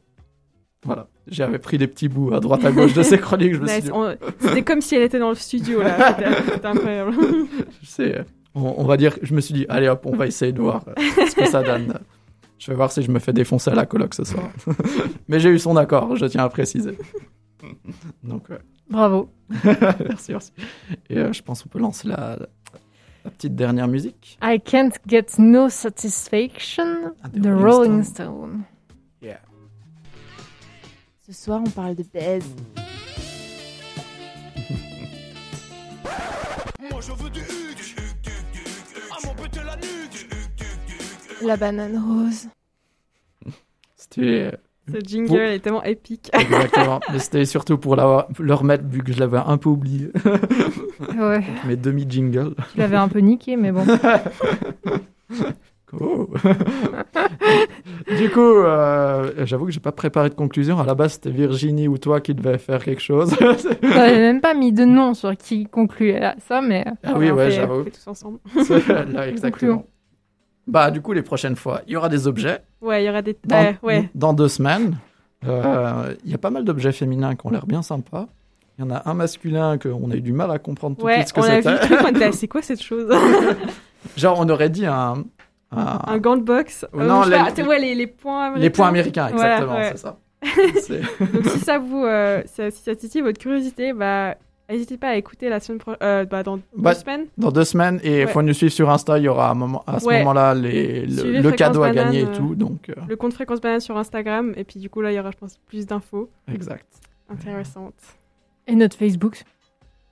Voilà. 0.85 1.07
J'avais 1.29 1.59
pris 1.61 1.79
des 1.79 1.87
petits 1.87 2.09
bouts 2.09 2.35
à 2.35 2.41
droite 2.41 2.65
à 2.65 2.73
gauche 2.73 2.95
de 2.95 3.03
ces 3.05 3.19
chroniques. 3.21 3.55
Je 3.55 3.61
me 3.61 3.67
suis 3.67 3.77
Nice. 3.77 3.85
dit, 3.85 3.93
On- 3.93 4.17
C'était 4.41 4.63
comme 4.63 4.81
si 4.81 4.97
elle 4.97 5.03
était 5.03 5.19
dans 5.21 5.29
le 5.29 5.35
studio 5.37 5.81
là. 5.83 6.15
C'était- 6.19 6.53
C'était 6.55 6.67
incroyable. 6.67 7.13
je 7.83 7.87
sais, 7.89 8.25
on, 8.55 8.75
on 8.79 8.85
va 8.85 8.97
dire, 8.97 9.17
je 9.23 9.33
me 9.35 9.41
suis 9.41 9.55
dit, 9.55 9.67
allez 9.69 9.89
hop, 9.89 10.05
on 10.07 10.17
va 10.17 10.27
essayer 10.27 10.53
de 10.53 10.61
voir 10.61 10.85
euh, 10.89 10.93
ce 11.29 11.37
que 11.37 11.47
ça 11.47 11.63
donne. 11.63 11.95
Je 12.59 12.71
vais 12.71 12.77
voir 12.77 12.91
si 12.93 13.03
je 13.03 13.11
me 13.11 13.19
fais 13.19 13.33
défoncer 13.33 13.71
à 13.71 13.75
la 13.75 13.87
coloc 13.87 14.15
ce 14.15 14.25
soir. 14.25 14.49
Mais 15.29 15.39
j'ai 15.41 15.51
eu 15.51 15.59
son 15.59 15.77
accord, 15.77 16.17
je 16.17 16.27
tiens 16.27 16.45
à 16.45 16.49
préciser. 16.49 16.97
Donc, 18.23 18.49
ouais. 18.49 18.61
Bravo. 18.89 19.31
merci, 19.65 20.33
merci. 20.33 20.53
Et 21.09 21.19
euh, 21.19 21.33
je 21.33 21.43
pense 21.43 21.63
qu'on 21.63 21.69
peut 21.69 21.79
lancer 21.79 22.09
la, 22.09 22.39
la 23.25 23.31
petite 23.31 23.55
dernière 23.55 23.89
musique. 23.89 24.39
I 24.43 24.61
can't 24.61 24.93
get 25.07 25.27
no 25.39 25.69
satisfaction. 25.69 27.15
Ah, 27.23 27.29
The 27.29 27.47
Rolling. 27.47 28.03
Stone. 28.03 28.65
Ce 31.25 31.33
soir, 31.45 31.63
on 31.65 31.71
parle 31.71 31.95
de 31.95 32.03
baise. 32.03 32.45
La 41.43 41.57
banane 41.57 41.97
rose. 41.97 42.49
C'était 43.97 44.53
Ce 44.91 44.99
jingle 44.99 45.37
est 45.41 45.61
tellement 45.61 45.83
épique. 45.85 46.31
exactement. 46.35 47.01
Mais 47.13 47.19
c'était 47.21 47.45
surtout 47.45 47.79
pour 47.79 47.95
la, 47.95 48.27
le 48.39 48.55
remettre, 48.55 48.85
vu 48.87 49.03
que 49.03 49.13
je 49.13 49.21
l'avais 49.21 49.39
un 49.39 49.57
peu 49.57 49.69
oublié. 49.69 50.11
Ouais, 51.19 51.43
Mes 51.67 51.77
demi-jingles. 51.77 52.55
tu 52.73 52.79
l'avais 52.79 52.97
un 52.97 53.09
peu 53.09 53.21
niqué, 53.21 53.57
mais 53.57 53.71
bon. 53.73 53.85
Oh. 56.01 56.27
du 58.17 58.31
coup, 58.31 58.41
euh, 58.41 59.31
j'avoue 59.45 59.67
que 59.67 59.73
j'ai 59.73 59.79
pas 59.81 59.93
préparé 59.93 60.31
de 60.31 60.35
conclusion. 60.35 60.79
À 60.81 60.87
la 60.87 60.95
base, 60.95 61.13
c'était 61.15 61.31
Virginie 61.31 61.87
ou 61.87 61.99
toi 61.99 62.23
qui 62.23 62.35
devais 62.35 62.57
faire 62.57 62.83
quelque 62.83 63.03
chose. 63.03 63.37
J'avais 63.83 64.17
même 64.19 64.41
pas 64.41 64.55
mis 64.55 64.73
de 64.73 64.87
nom 64.87 65.13
sur 65.13 65.37
qui 65.37 65.67
concluait 65.67 66.33
ça, 66.49 66.63
mais 66.63 66.87
euh, 66.89 66.93
ah 67.05 67.13
oui, 67.19 67.31
On 67.31 67.35
ouais, 67.35 67.51
j'avoue. 67.51 67.81
on 67.81 67.85
fait 67.85 67.91
tous 67.91 68.07
ensemble. 68.07 68.39
Là, 69.13 69.29
exactement. 69.29 69.85
Bah, 70.67 70.91
du 70.91 71.03
coup, 71.03 71.13
les 71.13 71.21
prochaines 71.21 71.57
fois, 71.57 71.83
il 71.87 71.93
y 71.93 71.97
aura 71.97 72.09
des 72.09 72.27
objets. 72.27 72.63
Ouais, 72.83 73.03
il 73.03 73.07
y 73.07 73.09
aura 73.09 73.23
des. 73.23 73.37
Dans, 73.45 73.75
ouais. 73.83 74.11
dans 74.15 74.33
deux 74.35 74.49
semaines, 74.49 74.99
euh, 75.47 76.15
il 76.25 76.31
y 76.31 76.35
a 76.35 76.39
pas 76.39 76.51
mal 76.51 76.65
d'objets 76.65 76.93
féminins 76.93 77.35
qui 77.37 77.47
ont 77.47 77.51
l'air 77.51 77.67
bien 77.67 77.83
sympas. 77.83 78.27
Il 78.79 78.85
y 78.85 78.89
en 78.89 78.91
a 78.91 79.03
un 79.09 79.15
masculin 79.15 79.79
qu'on 79.79 80.11
a 80.11 80.15
eu 80.17 80.21
du 80.21 80.33
mal 80.33 80.51
à 80.51 80.59
comprendre 80.59 80.97
tout 80.97 81.03
de 81.03 81.07
Ouais, 81.07 81.17
suite 81.17 81.29
ce 81.29 81.33
que 81.35 81.41
on 81.41 81.45
a 81.45 81.61
vu 81.61 81.69
le 81.69 81.77
c'était. 81.77 81.95
truc, 81.95 81.99
on 82.05 82.09
était, 82.09 82.25
ah, 82.25 82.33
c'est 82.33 82.49
quoi 82.49 82.63
cette 82.63 82.83
chose? 82.83 83.09
Genre, 84.17 84.37
on 84.41 84.49
aurait 84.49 84.71
dit 84.71 84.87
un. 84.87 85.25
un- 85.71 85.99
Un 86.07 86.19
gant 86.19 86.37
de 86.37 86.43
boxe? 86.43 86.85
Euh, 86.95 87.07
non, 87.07 87.23
sais 87.25 87.31
les- 87.31 87.63
pas, 87.63 87.69
ouais, 87.69 87.79
les, 87.79 87.95
les 87.95 88.07
points 88.07 88.45
américains? 88.47 88.63
les 88.63 88.71
points 88.71 88.89
américains, 88.89 89.29
Voilà, 89.33 89.55
exactement, 89.59 89.79
ouais. 89.79 89.93
c'est 89.93 89.99
ça. 89.99 90.19
Donc 91.35 91.47
si 91.47 91.59
ça 91.61 91.79
vous, 91.79 92.05
euh, 92.05 92.43
si 92.47 92.71
ça 92.73 92.95
titille 92.97 93.21
votre 93.21 93.39
curiosité, 93.39 93.93
bah 93.93 94.35
n'hésitez 94.73 94.97
pas 94.97 95.09
à 95.11 95.17
écouter 95.17 95.49
la 95.49 95.61
semaine 95.61 95.79
pro- 95.79 95.93
euh, 96.03 96.25
bah, 96.25 96.43
dans 96.43 96.59
Bah, 96.77 96.93
deux 96.95 97.01
semaines. 97.01 97.27
Dans 97.39 97.51
deux 97.53 97.65
semaines, 97.65 98.01
et 98.03 98.21
il 98.23 98.27
Ouais. 98.27 98.33
faut 98.33 98.43
nous 98.43 98.53
suivre 98.55 98.73
sur 98.73 98.91
Insta, 98.91 99.19
il 99.19 99.25
y 99.25 99.29
aura 99.29 99.55
moment, 99.55 99.85
à 99.87 100.01
ce 100.01 100.07
Ouais. 100.07 100.19
moment-là 100.21 100.55
les, 100.55 101.07
le, 101.07 101.51
cadeau 101.53 101.83
à 101.83 101.91
gagner 101.91 102.21
et 102.21 102.25
euh, 102.25 102.35
tout. 102.35 102.55
Donc, 102.55 102.89
euh, 102.89 102.95
Le 103.09 103.17
compte 103.17 103.35
Fréquence 103.35 103.61
Banane 103.61 103.81
sur 103.81 103.97
Instagram 103.97 104.53
et 104.57 104.65
puis 104.65 104.81
du 104.81 104.91
coup 104.91 105.01
là 105.01 105.13
il 105.13 105.15
y 105.15 105.21
aura 105.21 105.31
je 105.31 105.37
pense 105.39 105.59
plus 105.69 105.87
d'infos 105.87 106.29
exact. 106.53 106.87
intéressantes. 107.31 107.95
et 108.67 108.75
notre 108.75 108.97
Facebook. 108.97 109.43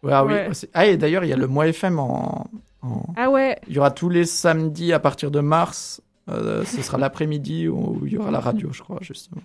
Ouais, 0.03 0.13
ah 0.13 0.25
oui, 0.25 0.33
aussi. 0.49 0.67
Ah, 0.73 0.87
et 0.87 0.97
d'ailleurs, 0.97 1.25
il 1.25 1.29
y 1.29 1.33
a 1.33 1.37
le 1.37 1.47
mois 1.47 1.67
FM 1.69 1.99
en, 1.99 2.47
en- 2.83 3.03
Ah 3.17 3.29
ouais, 3.31 3.59
Il 3.69 3.75
y 3.75 3.79
aura 3.79 3.91
tous 3.91 4.09
les 4.09 4.25
samedis 4.25 4.93
à 4.95 4.99
partir 4.99 5.31
de 5.31 5.41
mars. 5.41 6.01
euh, 6.31 6.65
ce 6.65 6.81
sera 6.83 6.97
l'après-midi 6.97 7.69
où 7.69 8.01
il 8.07 8.13
y 8.13 8.17
aura 8.19 8.31
la 8.31 8.41
radio, 8.41 8.71
je 8.73 8.83
crois, 8.83 8.99
justement. 9.03 9.43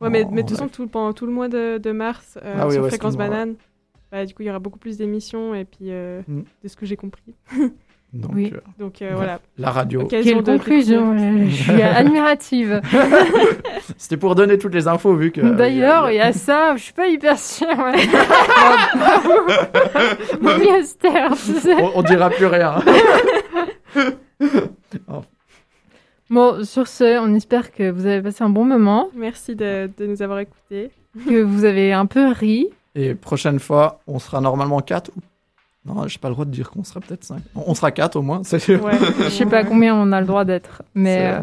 ouais 0.00 0.08
mais, 0.08 0.24
En- 0.24 0.30
mais 0.30 0.42
de 0.44 0.48
toute 0.48 0.56
façon 0.56 0.68
tout, 0.68 0.86
pendant 0.86 1.12
tout 1.12 1.26
le 1.26 1.32
mois 1.32 1.48
de, 1.48 1.78
de 1.78 1.92
mars 1.92 2.38
euh, 2.42 2.56
Ah 2.58 2.66
oui, 2.66 2.72
sur 2.74 2.82
ouais, 2.84 2.88
Fréquence 2.88 3.16
Banane, 3.16 3.54
bah, 4.12 4.24
du 4.26 4.34
coup 4.34 4.42
il 4.42 4.46
y 4.46 4.50
aura 4.50 4.58
beaucoup 4.60 4.78
plus 4.78 4.98
d'émissions 4.98 5.54
et 5.54 5.64
puis 5.64 5.86
euh, 5.90 6.20
Mm. 6.28 6.42
de 6.62 6.68
ce 6.68 6.76
que 6.76 6.86
j'ai 6.86 6.96
compris. 6.96 7.34
Donc, 8.12 8.32
Oui. 8.34 8.52
euh, 8.54 8.60
Donc 8.78 9.00
euh, 9.00 9.08
Ouais. 9.08 9.14
voilà. 9.14 9.40
la 9.56 9.70
radio. 9.70 10.02
Occasion 10.02 10.42
Quelle 10.42 10.58
conclusion. 10.58 11.16
Je 11.48 11.50
suis 11.50 11.80
admirative. 11.82 12.82
C'était 13.96 14.18
pour 14.18 14.34
donner 14.34 14.58
toutes 14.58 14.74
les 14.74 14.86
infos, 14.86 15.14
vu 15.16 15.32
que. 15.32 15.40
D'ailleurs, 15.40 16.10
il 16.10 16.16
y 16.16 16.20
a 16.20 16.34
ça, 16.34 16.76
je 16.76 16.82
suis 16.82 16.92
pas 16.92 17.08
hyper 17.08 17.38
sûre. 17.38 17.66
Ouais. 17.68 17.94
On, 21.80 21.90
on 21.94 22.02
dira 22.02 22.28
plus 22.28 22.44
rien. 22.46 22.82
Bon, 26.30 26.64
sur 26.64 26.88
ce, 26.88 27.18
on 27.20 27.34
espère 27.34 27.72
que 27.72 27.90
vous 27.90 28.06
avez 28.06 28.22
passé 28.22 28.42
un 28.44 28.48
bon 28.50 28.64
moment, 28.64 29.08
Merci 29.14 29.54
de, 29.54 29.90
de 29.98 30.06
nous 30.06 30.22
avoir 30.22 30.38
écoutés. 30.40 30.90
que 31.26 31.42
vous 31.42 31.64
avez 31.64 31.92
un 31.92 32.06
peu 32.06 32.28
ri. 32.28 32.68
Et 32.94 33.14
prochaine 33.14 33.58
fois, 33.58 34.00
on 34.06 34.18
sera 34.18 34.40
normalement 34.40 34.80
4 34.80 35.10
ou. 35.16 35.20
Non, 35.84 36.06
j'ai 36.06 36.18
pas 36.18 36.28
le 36.28 36.34
droit 36.34 36.44
de 36.44 36.50
dire 36.50 36.70
qu'on 36.70 36.84
sera 36.84 37.00
peut-être 37.00 37.24
5. 37.24 37.42
On 37.56 37.74
sera 37.74 37.90
4 37.90 38.16
au 38.16 38.22
moins, 38.22 38.42
c'est 38.44 38.60
sûr. 38.60 38.82
Ouais. 38.84 38.98
Je 39.18 39.28
sais 39.28 39.46
pas 39.46 39.64
combien 39.64 39.96
on 39.96 40.12
a 40.12 40.20
le 40.20 40.26
droit 40.26 40.44
d'être, 40.44 40.82
mais 40.94 41.40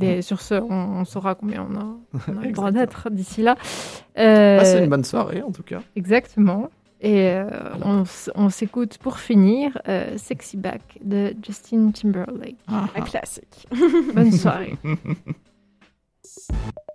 euh, 0.00 0.22
sur 0.22 0.40
ce, 0.40 0.54
on, 0.54 1.00
on 1.00 1.04
saura 1.04 1.34
combien 1.34 1.66
on 1.70 1.76
a, 1.76 1.86
on 2.28 2.40
a 2.40 2.44
le 2.46 2.52
droit 2.52 2.70
d'être 2.72 3.10
d'ici 3.10 3.42
là. 3.42 3.56
Euh, 4.18 4.58
Passez 4.58 4.78
une 4.78 4.88
bonne 4.88 5.04
soirée, 5.04 5.42
en 5.42 5.50
tout 5.50 5.62
cas. 5.62 5.82
Exactement. 5.96 6.70
Et 7.02 7.30
euh, 7.30 7.44
on, 8.36 8.48
s'écoute 8.48 8.96
pour 8.98 9.18
finir 9.18 9.76
euh, 9.88 10.16
Sexy 10.18 10.56
Back 10.56 11.00
de 11.02 11.34
Justin 11.44 11.90
Timberlake. 11.90 12.54
Ah, 12.68 12.86
Un 12.94 13.00
classique. 13.00 13.66
Bonne 14.14 14.30
soirée. 14.30 14.76
ah. 14.84 16.52